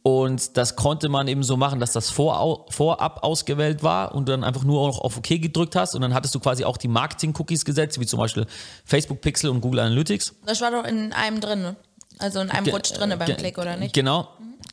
Und 0.06 0.58
das 0.58 0.76
konnte 0.76 1.08
man 1.08 1.28
eben 1.28 1.42
so 1.42 1.56
machen, 1.56 1.80
dass 1.80 1.92
das 1.92 2.10
vorau 2.10 2.66
vorab 2.68 3.24
ausgewählt 3.24 3.82
war 3.82 4.14
und 4.14 4.28
du 4.28 4.32
dann 4.32 4.44
einfach 4.44 4.62
nur 4.62 4.86
noch 4.86 4.98
auf 4.98 5.16
OK 5.16 5.28
gedrückt 5.40 5.76
hast 5.76 5.94
und 5.94 6.02
dann 6.02 6.12
hattest 6.12 6.34
du 6.34 6.40
quasi 6.40 6.62
auch 6.64 6.76
die 6.76 6.88
Marketing-Cookies 6.88 7.64
gesetzt, 7.64 7.98
wie 7.98 8.04
zum 8.04 8.18
Beispiel 8.18 8.44
Facebook 8.84 9.22
Pixel 9.22 9.48
und 9.48 9.62
Google 9.62 9.80
Analytics. 9.80 10.34
Das 10.44 10.60
war 10.60 10.72
doch 10.72 10.84
in 10.84 11.14
einem 11.14 11.40
drin. 11.40 11.62
ne? 11.62 11.76
Also 12.18 12.40
in 12.40 12.50
einem 12.50 12.66
Rutsch 12.68 12.92
drin 12.92 13.14
beim 13.18 13.36
Klick, 13.36 13.58
oder 13.58 13.76
nicht? 13.76 13.94
Genau. 13.94 14.28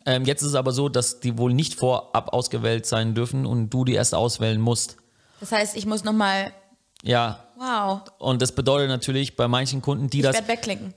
Ähm, 0.06 0.26
jetzt 0.26 0.42
ist 0.42 0.50
es 0.50 0.56
aber 0.56 0.72
so, 0.72 0.90
dass 0.90 1.20
die 1.20 1.38
wohl 1.38 1.54
nicht 1.54 1.76
vorab 1.76 2.34
ausgewählt 2.34 2.86
sein 2.86 3.14
dürfen 3.14 3.46
und 3.46 3.70
du 3.70 3.86
die 3.86 3.94
erst 3.94 4.16
auswählen 4.16 4.60
musst. 4.60 4.98
Das 5.40 5.52
heißt, 5.52 5.76
ich 5.76 5.86
muss 5.86 6.04
nochmal. 6.04 6.52
Ja, 7.04 7.46
Wow. 7.58 8.02
und 8.20 8.42
das 8.42 8.52
bedeutet 8.54 8.90
natürlich 8.90 9.36
bei 9.36 9.48
manchen 9.48 9.82
Kunden, 9.82 10.10
die 10.10 10.20
Ich 10.20 10.24
das 10.24 10.34
werde 10.36 10.48
wegklicken. 10.48 10.94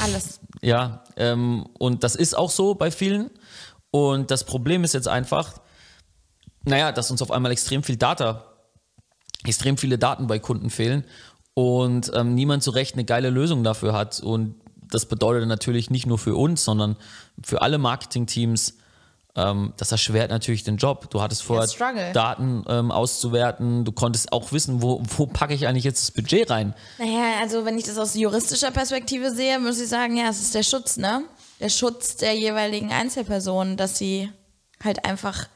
Alles. 0.00 0.40
Ja, 0.60 1.04
ähm, 1.16 1.66
und 1.78 2.04
das 2.04 2.14
ist 2.16 2.36
auch 2.36 2.50
so 2.50 2.74
bei 2.74 2.90
vielen. 2.90 3.30
Und 3.90 4.30
das 4.30 4.44
Problem 4.44 4.84
ist 4.84 4.92
jetzt 4.94 5.08
einfach, 5.08 5.54
naja, 6.64 6.92
dass 6.92 7.10
uns 7.10 7.22
auf 7.22 7.30
einmal 7.30 7.52
extrem 7.52 7.82
viel 7.82 7.96
Data, 7.96 8.44
extrem 9.46 9.76
viele 9.76 9.98
Daten 9.98 10.26
bei 10.26 10.38
Kunden 10.38 10.70
fehlen 10.70 11.04
und 11.54 12.10
ähm, 12.14 12.34
niemand 12.34 12.62
so 12.62 12.70
recht 12.70 12.94
eine 12.94 13.04
geile 13.04 13.30
Lösung 13.30 13.64
dafür 13.64 13.92
hat. 13.92 14.20
Und 14.20 14.54
das 14.94 15.06
bedeutet 15.06 15.48
natürlich 15.48 15.90
nicht 15.90 16.06
nur 16.06 16.18
für 16.18 16.36
uns, 16.36 16.64
sondern 16.64 16.96
für 17.42 17.62
alle 17.62 17.78
Marketingteams, 17.78 18.74
ähm, 19.34 19.72
das 19.78 19.90
erschwert 19.90 20.30
natürlich 20.30 20.62
den 20.64 20.76
Job. 20.76 21.08
Du 21.10 21.22
hattest 21.22 21.42
vorher. 21.42 22.12
Daten 22.12 22.64
ähm, 22.68 22.90
auszuwerten, 22.90 23.84
du 23.84 23.92
konntest 23.92 24.32
auch 24.32 24.52
wissen, 24.52 24.82
wo, 24.82 25.02
wo 25.16 25.26
packe 25.26 25.54
ich 25.54 25.66
eigentlich 25.66 25.84
jetzt 25.84 26.02
das 26.02 26.10
Budget 26.10 26.50
rein. 26.50 26.74
Naja, 26.98 27.40
also 27.40 27.64
wenn 27.64 27.78
ich 27.78 27.84
das 27.84 27.98
aus 27.98 28.14
juristischer 28.14 28.70
Perspektive 28.70 29.32
sehe, 29.32 29.58
muss 29.58 29.80
ich 29.80 29.88
sagen, 29.88 30.16
ja, 30.16 30.28
es 30.28 30.40
ist 30.40 30.54
der 30.54 30.62
Schutz, 30.62 30.98
ne? 30.98 31.22
Der 31.60 31.70
Schutz 31.70 32.16
der 32.16 32.34
jeweiligen 32.34 32.92
Einzelpersonen, 32.92 33.76
dass 33.76 33.96
sie 33.96 34.30
halt 34.82 35.04
einfach 35.04 35.48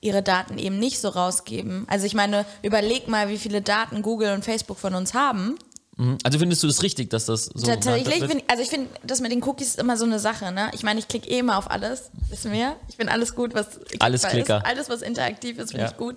ihre 0.00 0.22
Daten 0.22 0.58
eben 0.58 0.78
nicht 0.78 1.00
so 1.00 1.08
rausgeben. 1.08 1.86
Also 1.88 2.04
ich 2.04 2.14
meine, 2.14 2.44
überleg 2.62 3.08
mal, 3.08 3.28
wie 3.30 3.38
viele 3.38 3.62
Daten 3.62 4.02
Google 4.02 4.34
und 4.34 4.44
Facebook 4.44 4.78
von 4.78 4.94
uns 4.94 5.14
haben. 5.14 5.56
Mhm. 5.96 6.18
Also 6.24 6.38
findest 6.38 6.62
du 6.62 6.66
das 6.66 6.82
richtig, 6.82 7.10
dass 7.10 7.26
das 7.26 7.44
so 7.46 7.66
Tatsächlich, 7.66 8.24
find, 8.24 8.42
also 8.48 8.62
ich 8.62 8.68
finde, 8.68 8.88
das 9.04 9.20
mit 9.20 9.30
den 9.32 9.42
Cookies 9.44 9.68
ist 9.68 9.78
immer 9.78 9.96
so 9.96 10.04
eine 10.04 10.18
Sache, 10.18 10.50
ne? 10.52 10.70
Ich 10.74 10.82
meine, 10.82 10.98
ich 10.98 11.08
klicke 11.08 11.28
eh 11.28 11.38
immer 11.38 11.56
auf 11.58 11.70
alles, 11.70 12.10
wissen 12.28 12.52
wir. 12.52 12.76
Ich 12.88 12.96
finde 12.96 13.12
alles 13.12 13.34
gut, 13.34 13.54
was 13.54 13.66
Alles 14.00 14.22
Klicker. 14.22 14.58
Ist. 14.58 14.66
Alles, 14.66 14.88
was 14.88 15.02
interaktiv 15.02 15.58
ist, 15.58 15.70
finde 15.70 15.84
Ja. 15.86 15.90
ich 15.90 15.96
gut. 15.96 16.16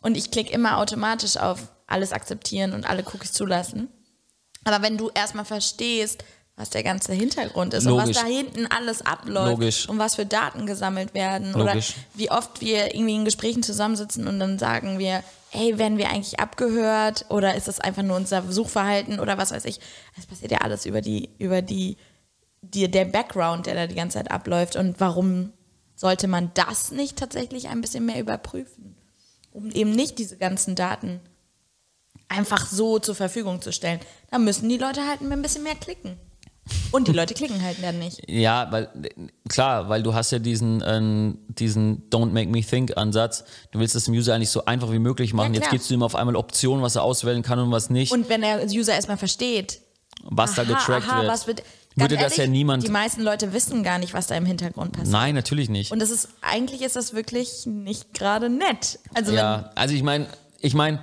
Und 0.00 0.16
ich 0.16 0.30
klicke 0.30 0.52
immer 0.52 0.78
automatisch 0.78 1.36
auf 1.36 1.68
alles 1.86 2.12
akzeptieren 2.12 2.72
und 2.72 2.84
alle 2.88 3.04
Cookies 3.04 3.32
zulassen. 3.32 3.88
Aber 4.64 4.82
wenn 4.82 4.96
du 4.98 5.10
erstmal 5.14 5.44
verstehst, 5.44 6.24
was 6.56 6.70
der 6.70 6.82
ganze 6.82 7.12
Hintergrund 7.12 7.74
ist 7.74 7.84
Logisch. 7.84 8.08
und 8.08 8.14
was 8.14 8.22
da 8.22 8.28
hinten 8.28 8.66
alles 8.66 9.02
abläuft 9.02 9.50
Logisch. 9.50 9.88
und 9.88 9.98
was 9.98 10.16
für 10.16 10.26
Daten 10.26 10.66
gesammelt 10.66 11.14
werden 11.14 11.52
Logisch. 11.52 11.64
oder 11.64 12.04
wie 12.14 12.30
oft 12.30 12.60
wir 12.60 12.94
irgendwie 12.94 13.14
in 13.14 13.24
Gesprächen 13.24 13.62
zusammensitzen 13.62 14.28
und 14.28 14.38
dann 14.38 14.58
sagen 14.58 14.98
wir, 14.98 15.22
hey, 15.50 15.78
werden 15.78 15.98
wir 15.98 16.10
eigentlich 16.10 16.40
abgehört 16.40 17.26
oder 17.30 17.54
ist 17.54 17.68
das 17.68 17.80
einfach 17.80 18.02
nur 18.02 18.16
unser 18.16 18.50
Suchverhalten 18.50 19.18
oder 19.18 19.38
was 19.38 19.50
weiß 19.50 19.64
ich. 19.64 19.80
Das 20.16 20.26
passiert 20.26 20.52
ja 20.52 20.58
alles 20.58 20.86
über 20.86 21.00
die, 21.00 21.30
über 21.38 21.62
die 21.62 21.96
die, 22.62 22.88
der 22.90 23.04
Background, 23.04 23.66
der 23.66 23.74
da 23.74 23.86
die 23.86 23.94
ganze 23.94 24.18
Zeit 24.18 24.30
abläuft 24.30 24.76
und 24.76 25.00
warum 25.00 25.52
sollte 25.94 26.28
man 26.28 26.50
das 26.54 26.90
nicht 26.90 27.18
tatsächlich 27.18 27.68
ein 27.68 27.80
bisschen 27.80 28.06
mehr 28.06 28.20
überprüfen, 28.20 28.96
um 29.52 29.70
eben 29.70 29.90
nicht 29.90 30.18
diese 30.18 30.36
ganzen 30.36 30.74
Daten 30.74 31.20
einfach 32.28 32.66
so 32.66 32.98
zur 32.98 33.14
Verfügung 33.14 33.60
zu 33.60 33.72
stellen. 33.72 34.00
Da 34.30 34.38
müssen 34.38 34.68
die 34.68 34.78
Leute 34.78 35.06
halt 35.06 35.20
ein 35.20 35.42
bisschen 35.42 35.64
mehr 35.64 35.74
klicken. 35.74 36.18
Und 36.92 37.08
die 37.08 37.12
Leute 37.12 37.34
klicken 37.34 37.60
halt 37.62 37.76
dann 37.82 37.98
nicht. 37.98 38.22
Ja, 38.30 38.68
weil 38.70 38.88
klar, 39.48 39.88
weil 39.88 40.02
du 40.02 40.14
hast 40.14 40.30
ja 40.30 40.38
diesen, 40.38 40.80
äh, 40.80 41.34
diesen 41.48 42.08
Don't 42.10 42.30
Make 42.30 42.50
Me 42.50 42.62
Think 42.62 42.96
Ansatz. 42.96 43.44
Du 43.72 43.80
willst 43.80 43.96
es 43.96 44.04
dem 44.04 44.14
User 44.14 44.34
eigentlich 44.34 44.50
so 44.50 44.64
einfach 44.64 44.92
wie 44.92 44.98
möglich 44.98 45.34
machen. 45.34 45.54
Ja, 45.54 45.60
Jetzt 45.60 45.70
gibst 45.70 45.90
du 45.90 45.94
ihm 45.94 46.02
auf 46.02 46.14
einmal 46.14 46.36
Optionen, 46.36 46.82
was 46.82 46.96
er 46.96 47.02
auswählen 47.02 47.42
kann 47.42 47.58
und 47.58 47.72
was 47.72 47.90
nicht, 47.90 48.12
Und 48.12 48.28
wenn 48.28 48.42
der 48.42 48.64
User 48.64 48.94
erstmal 48.94 49.16
versteht, 49.16 49.80
was 50.22 50.54
da 50.54 50.62
aha, 50.62 50.72
getrackt 50.72 51.08
aha, 51.08 51.22
wird. 51.22 51.32
was 51.32 51.46
wird, 51.46 51.62
würde 51.96 52.14
ganz 52.16 52.28
das 52.28 52.36
ja 52.36 52.44
ehrlich, 52.44 52.58
niemand. 52.58 52.84
Die 52.86 52.90
meisten 52.90 53.22
Leute 53.22 53.52
wissen 53.52 53.82
gar 53.82 53.98
nicht, 53.98 54.14
was 54.14 54.28
da 54.28 54.36
im 54.36 54.46
Hintergrund 54.46 54.92
passiert. 54.92 55.12
Nein, 55.12 55.34
natürlich 55.34 55.68
nicht. 55.68 55.90
Und 55.90 56.00
das 56.00 56.10
ist 56.10 56.28
eigentlich 56.42 56.82
ist 56.82 56.96
das 56.96 57.12
wirklich 57.12 57.66
nicht 57.66 58.14
gerade 58.14 58.48
nett. 58.48 59.00
Also 59.14 59.32
ja, 59.32 59.70
also 59.74 59.94
ich 59.94 60.02
meine, 60.02 60.26
ich 60.60 60.74
meine, 60.74 61.00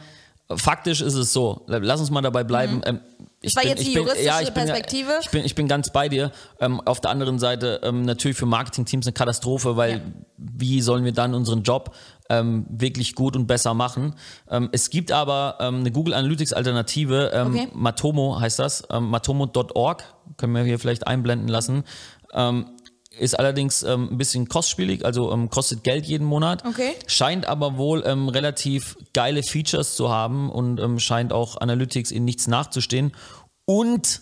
faktisch 0.56 1.02
ist 1.02 1.16
es 1.16 1.34
so. 1.34 1.64
Lass 1.68 2.00
uns 2.00 2.12
mal 2.12 2.22
dabei 2.22 2.44
bleiben. 2.44 2.82
Ähm, 2.86 3.02
ich 3.42 3.56
war 3.56 3.66
jetzt 3.66 3.86
die 3.86 3.94
juristische 3.94 4.26
ja, 4.26 4.42
ich 4.42 4.52
bin, 4.52 4.66
Perspektive. 4.66 5.12
Ich 5.22 5.30
bin, 5.30 5.46
ich 5.46 5.56
bin 5.56 5.68
ganz 5.68 5.92
bei 5.92 6.10
dir. 6.10 6.32
Ähm, 6.60 6.82
auf 6.82 7.00
der 7.00 7.12
anderen 7.12 7.40
Seite 7.40 7.80
ähm, 7.84 8.04
natürlich 8.04 8.38
für 8.38 8.46
Marketingteams 8.46 9.06
eine 9.06 9.14
Katastrophe, 9.14 9.78
weil 9.78 9.92
Ja. 9.92 10.02
wie 10.38 10.82
sollen 10.82 11.06
wir 11.06 11.14
dann 11.14 11.34
unseren 11.34 11.64
Job 11.64 11.96
ähm, 12.30 12.66
wirklich 12.70 13.16
gut 13.16 13.36
und 13.36 13.48
besser 13.48 13.74
machen? 13.74 14.16
Ähm, 14.50 14.70
es 14.72 14.90
gibt 14.90 15.12
aber 15.12 15.58
ähm, 15.62 15.80
eine 15.80 15.92
Google 15.92 16.14
Analytics 16.14 16.54
Alternative, 16.54 17.32
ähm, 17.34 17.48
Okay. 17.56 17.68
Matomo 17.74 18.40
heißt 18.40 18.60
das, 18.60 18.88
matomo.org, 18.90 20.04
können 20.38 20.54
wir 20.54 20.64
hier 20.64 20.80
vielleicht 20.80 21.08
einblenden 21.08 21.48
lassen. 21.48 21.84
Ist 23.18 23.38
allerdings 23.38 23.84
ähm, 23.84 24.10
ein 24.12 24.18
bisschen 24.18 24.48
kostspielig, 24.48 25.04
also 25.04 25.32
ähm, 25.32 25.50
kostet 25.50 25.84
Geld 25.84 26.06
jeden 26.06 26.26
Monat. 26.26 26.64
Okay. 26.66 26.94
Scheint 27.08 27.48
aber 27.48 27.78
wohl 27.78 28.04
ähm, 28.06 28.30
relativ 28.30 28.98
geile 29.14 29.42
Features 29.42 29.96
zu 29.96 30.10
haben 30.10 30.50
und 30.50 30.80
ähm, 30.80 31.00
scheint 31.00 31.34
auch 31.34 31.58
Analytics 31.60 32.12
in 32.12 32.24
nichts 32.24 32.48
nachzustehen. 32.48 33.14
Und 33.66 34.22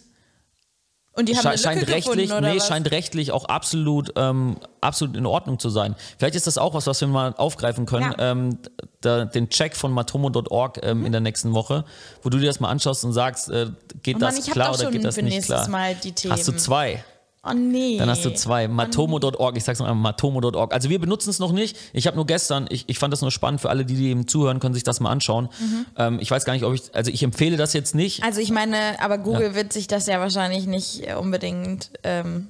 und 1.17 1.29
die 1.29 1.35
haben 1.35 1.51
sche 1.51 1.57
scheint 1.57 1.87
rechtlich, 1.87 2.29
gefunden, 2.29 2.47
nee, 2.47 2.57
was? 2.57 2.67
scheint 2.67 2.91
rechtlich 2.91 3.31
auch 3.31 3.45
absolut, 3.45 4.13
ähm, 4.17 4.57
absolut 4.81 5.17
in 5.17 5.25
Ordnung 5.25 5.57
zu 5.57 5.69
sein. 5.69 5.95
Vielleicht 6.19 6.35
ist 6.35 6.45
das 6.45 6.59
auch 6.59 6.75
was, 6.75 6.85
was 6.85 7.01
wir 7.01 7.07
mal 7.07 7.33
aufgreifen 7.35 7.87
können. 7.87 8.13
Ja. 8.19 8.31
Ähm, 8.31 8.59
da, 9.01 9.25
den 9.25 9.49
Check 9.49 9.75
von 9.75 9.91
matomo.org 9.91 10.79
ähm, 10.83 11.07
in 11.07 11.11
der 11.11 11.21
nächsten 11.21 11.55
Woche, 11.55 11.85
wo 12.21 12.29
du 12.29 12.37
dir 12.37 12.45
das 12.45 12.59
mal 12.59 12.69
anschaust 12.69 13.03
und 13.03 13.13
sagst, 13.13 13.49
äh, 13.49 13.65
geht 14.03 14.17
Oh 14.17 14.19
Mann, 14.19 14.35
das 14.35 14.45
klar 14.45 14.75
oder 14.75 14.91
geht 14.91 15.03
das 15.03 15.17
nicht 15.17 15.43
klar? 15.43 15.67
Mal 15.69 15.95
die 15.95 16.13
Hast 16.29 16.47
du 16.47 16.51
Themen. 16.51 16.59
zwei? 16.59 17.03
Oh 17.49 17.53
nee. 17.53 17.97
Dann 17.97 18.09
hast 18.09 18.25
du 18.25 18.33
zwei. 18.33 18.67
Matomo.org, 18.67 19.57
ich 19.57 19.63
sag's 19.63 19.79
noch 19.79 19.87
einmal, 19.87 20.11
matomo.org. 20.11 20.73
Also 20.73 20.89
wir 20.89 20.99
benutzen 20.99 21.29
es 21.29 21.39
noch 21.39 21.51
nicht. 21.51 21.77
Ich 21.93 22.07
habe 22.07 22.15
nur 22.15 22.25
gestern, 22.25 22.67
ich, 22.69 22.85
ich 22.87 22.99
fand 22.99 23.13
das 23.13 23.21
nur 23.21 23.31
spannend 23.31 23.61
für 23.61 23.69
alle, 23.69 23.85
die, 23.85 23.95
die 23.95 24.09
eben 24.09 24.27
zuhören, 24.27 24.59
können 24.59 24.73
sich 24.73 24.83
das 24.83 24.99
mal 24.99 25.11
anschauen. 25.11 25.49
Ähm, 25.97 26.19
ich 26.19 26.29
weiß 26.31 26.45
gar 26.45 26.53
nicht, 26.53 26.63
ob 26.63 26.73
ich, 26.73 26.93
also 26.93 27.11
ich 27.11 27.23
empfehle 27.23 27.57
das 27.57 27.73
jetzt 27.73 27.95
nicht. 27.95 28.23
Also 28.23 28.41
ich 28.41 28.51
meine, 28.51 28.99
aber 29.01 29.17
Google 29.17 29.55
wird 29.55 29.73
sich 29.73 29.87
das 29.87 30.07
ja 30.07 30.19
wahrscheinlich 30.19 30.67
nicht 30.67 31.07
unbedingt, 31.15 31.91
ähm, 32.03 32.47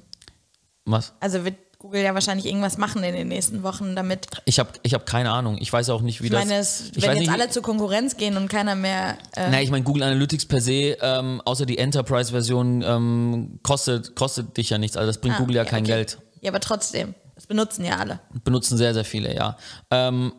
Was? 0.84 1.14
also 1.20 1.44
wird 1.44 1.56
Google 1.80 2.02
ja 2.02 2.12
wahrscheinlich 2.12 2.46
irgendwas 2.46 2.76
machen 2.76 3.04
in 3.04 3.14
den 3.14 3.28
nächsten 3.28 3.62
Wochen, 3.62 3.94
damit, 3.94 4.26
Ich 4.46 4.58
habe 4.58 4.70
ich 4.82 4.94
hab 4.94 5.06
keine 5.06 5.30
Ahnung. 5.30 5.58
Ich 5.60 5.72
weiß 5.72 5.90
auch 5.90 6.02
nicht, 6.02 6.20
wie 6.20 6.26
ich 6.26 6.32
das. 6.32 6.44
meine, 6.44 6.58
es, 6.58 6.90
ich 6.90 7.02
wenn 7.02 7.10
jetzt 7.10 7.20
nicht, 7.20 7.30
alle 7.30 7.50
zur 7.50 7.62
Konkurrenz 7.62 8.16
gehen 8.16 8.36
und 8.36 8.48
keiner 8.48 8.74
mehr, 8.74 9.16
äh, 9.36 9.48
Naja, 9.48 9.62
ich 9.62 9.70
meine, 9.70 9.84
Google 9.84 10.02
Analytics 10.02 10.46
per 10.46 10.60
se, 10.60 10.96
ähm, 11.00 11.40
außer 11.44 11.66
die 11.66 11.78
Enterprise-Version, 11.78 12.82
ähm, 12.82 13.60
kostet, 13.62 14.16
kostet 14.16 14.56
dich 14.56 14.70
ja 14.70 14.78
nichts. 14.78 14.96
Also 14.96 15.06
das 15.06 15.18
bringt 15.18 15.36
ah, 15.36 15.38
Google 15.38 15.54
ja, 15.54 15.64
kein 15.64 15.84
okay. 15.84 15.92
Geld. 15.92 16.18
Ja, 16.40 16.50
aber 16.50 16.58
trotzdem, 16.58 17.14
das 17.36 17.46
benutzen 17.46 17.84
ja 17.84 17.98
alle. 17.98 18.18
Benutzen 18.42 18.76
sehr, 18.76 18.92
sehr 18.92 19.04
viele, 19.04 19.32
ja. 19.32 19.56
Ähm, 19.92 20.32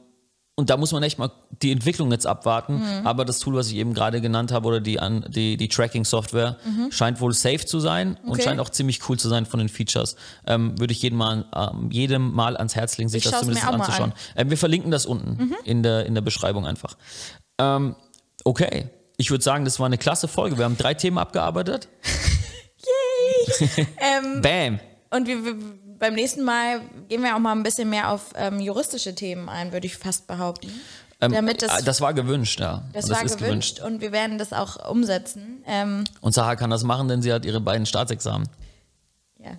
und 0.59 0.69
da 0.69 0.77
muss 0.77 0.91
man 0.91 1.01
echt 1.03 1.17
mal 1.17 1.31
die 1.63 1.71
Entwicklung 1.71 2.11
jetzt 2.11 2.27
abwarten. 2.27 2.75
Mhm. 2.75 3.07
Aber 3.07 3.25
das 3.25 3.39
Tool, 3.39 3.55
was 3.55 3.69
ich 3.69 3.75
eben 3.77 3.93
gerade 3.93 4.21
genannt 4.21 4.51
habe, 4.51 4.67
oder 4.67 4.79
die, 4.81 4.99
an, 4.99 5.25
die, 5.29 5.57
die 5.57 5.67
Tracking-Software, 5.69 6.57
scheint 6.91 7.19
wohl 7.21 7.33
safe 7.33 7.65
zu 7.65 7.79
sein 7.79 8.17
und 8.17 8.23
Mhm. 8.25 8.31
Okay. 8.33 8.41
scheint 8.43 8.59
auch 8.59 8.69
ziemlich 8.69 8.99
cool 9.09 9.17
zu 9.17 9.29
sein 9.29 9.45
von 9.45 9.59
den 9.59 9.69
Features. 9.69 10.15
Ähm, 10.45 10.77
Würde 10.79 10.91
ich 10.93 11.01
jedem 11.01 11.17
mal, 11.17 11.45
ähm, 11.55 11.89
jedem 11.91 12.31
mal 12.33 12.55
ans 12.57 12.75
Herz 12.75 12.97
legen, 12.97 13.09
sich 13.09 13.25
Ich 13.25 13.31
das 13.31 13.39
zumindest 13.39 13.65
anzuschauen. 13.65 14.13
Ähm, 14.35 14.49
wir 14.49 14.57
verlinken 14.57 14.91
das 14.91 15.05
unten 15.05 15.45
Mhm. 15.45 15.55
in, 15.63 15.81
der, 15.81 16.05
in 16.05 16.13
der 16.13 16.21
Beschreibung 16.21 16.65
einfach. 16.67 16.95
Ähm, 17.57 17.95
okay. 18.43 18.89
Ich 19.17 19.31
würde 19.31 19.43
sagen, 19.43 19.65
das 19.65 19.79
war 19.79 19.85
eine 19.87 19.97
klasse 19.97 20.27
Folge. 20.27 20.57
Wir 20.57 20.65
haben 20.65 20.77
drei 20.77 20.93
Themen 20.93 21.17
abgearbeitet. 21.17 21.87
Ähm, 23.99 24.41
Bam! 24.41 24.79
und 25.11 25.27
wir, 25.27 25.43
wir, 25.43 25.55
beim 25.99 26.13
nächsten 26.15 26.43
Mal 26.43 26.81
gehen 27.09 27.21
wir 27.23 27.35
auch 27.35 27.39
mal 27.39 27.51
ein 27.53 27.63
bisschen 27.63 27.89
mehr 27.89 28.11
auf 28.11 28.31
ähm, 28.35 28.59
juristische 28.59 29.13
Themen 29.15 29.49
ein, 29.49 29.71
würde 29.73 29.85
ich 29.87 29.97
fast 29.97 30.27
behaupten. 30.27 30.71
Ähm, 31.21 31.33
Damit 31.33 31.61
das, 31.61 31.81
äh, 31.81 31.83
das 31.83 31.99
war 31.99 32.13
gewünscht, 32.13 32.59
ja. 32.61 32.83
das, 32.93 33.05
Und 33.05 33.11
war 33.11 33.23
ist 33.23 33.37
gewünscht 33.37 33.81
und 33.81 33.99
wir 33.99 34.11
werden 34.13 34.37
das 34.37 34.53
auch 34.53 34.89
umsetzen. 34.89 35.63
Ähm, 35.67 36.05
Und 36.21 36.33
Sarah 36.33 36.55
kann 36.55 36.69
das 36.69 36.83
machen, 36.83 37.07
denn 37.09 37.21
sie 37.21 37.33
hat 37.33 37.43
ihre 37.45 37.59
beiden 37.59 37.85
Staatsexamen. 37.85 38.47
ja. 39.37 39.51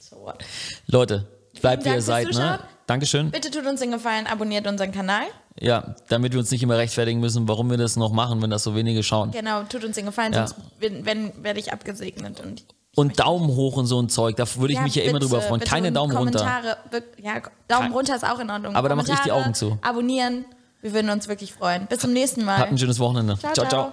So 0.00 0.16
what? 0.22 0.42
Leute, 0.86 1.26
bleibt 1.60 1.84
wie 1.84 1.90
ihr 1.90 2.00
seid, 2.02 2.32
ne? 2.32 2.60
Dankeschön. 2.86 3.30
Bitte 3.30 3.50
tut 3.50 3.66
uns 3.66 3.80
den 3.80 3.90
Gefallen, 3.90 4.26
abonniert 4.26 4.66
unseren 4.66 4.92
Kanal. 4.92 5.24
Ja, 5.60 5.94
damit 6.08 6.32
wir 6.32 6.38
uns 6.40 6.50
nicht 6.50 6.62
immer 6.62 6.78
rechtfertigen 6.78 7.20
müssen, 7.20 7.46
warum 7.46 7.68
wir 7.68 7.76
das 7.76 7.96
noch 7.96 8.12
machen, 8.12 8.40
wenn 8.40 8.48
das 8.48 8.62
so 8.62 8.74
wenige 8.74 9.02
schauen. 9.02 9.30
Genau, 9.32 9.64
tut 9.64 9.84
uns 9.84 9.96
den 9.96 10.06
Gefallen, 10.06 10.32
Ja. 10.32 10.46
sonst 10.46 10.58
wenn, 10.80 11.42
werde 11.44 11.60
ich 11.60 11.72
abgesegnet. 11.74 12.40
Und 12.40 12.64
Und 12.96 13.20
Daumen 13.20 13.48
hoch 13.48 13.76
und 13.76 13.86
so 13.86 14.00
ein 14.00 14.08
Zeug, 14.08 14.36
da 14.36 14.44
würde 14.56 14.72
ich 14.72 14.80
mich 14.80 14.94
ja 14.96 15.04
immer 15.04 15.14
bitte, 15.20 15.26
drüber 15.30 15.40
freuen. 15.42 15.60
Keine 15.60 15.92
Daumen 15.92 16.16
runter. 16.16 16.38
Kommentare, 16.40 16.76
wirk- 16.90 17.22
Ja, 17.22 17.34
Daumen 17.68 17.92
runter 17.92 18.16
ist 18.16 18.24
auch 18.28 18.38
in 18.40 18.50
Ordnung. 18.50 18.74
Aber 18.74 18.88
da 18.88 18.96
mach 18.96 19.06
ich 19.06 19.20
die 19.20 19.30
Augen 19.30 19.54
zu. 19.54 19.78
Abonnieren, 19.82 20.44
wir 20.80 20.92
würden 20.92 21.10
uns 21.10 21.28
wirklich 21.28 21.52
freuen. 21.52 21.86
Bis 21.86 22.00
zum 22.00 22.12
nächsten 22.12 22.44
Mal. 22.44 22.58
Habt 22.58 22.72
ein 22.72 22.78
schönes 22.78 22.98
Wochenende. 22.98 23.38
Ciao. 23.38 23.52
ciao. 23.52 23.68
ciao. 23.68 23.92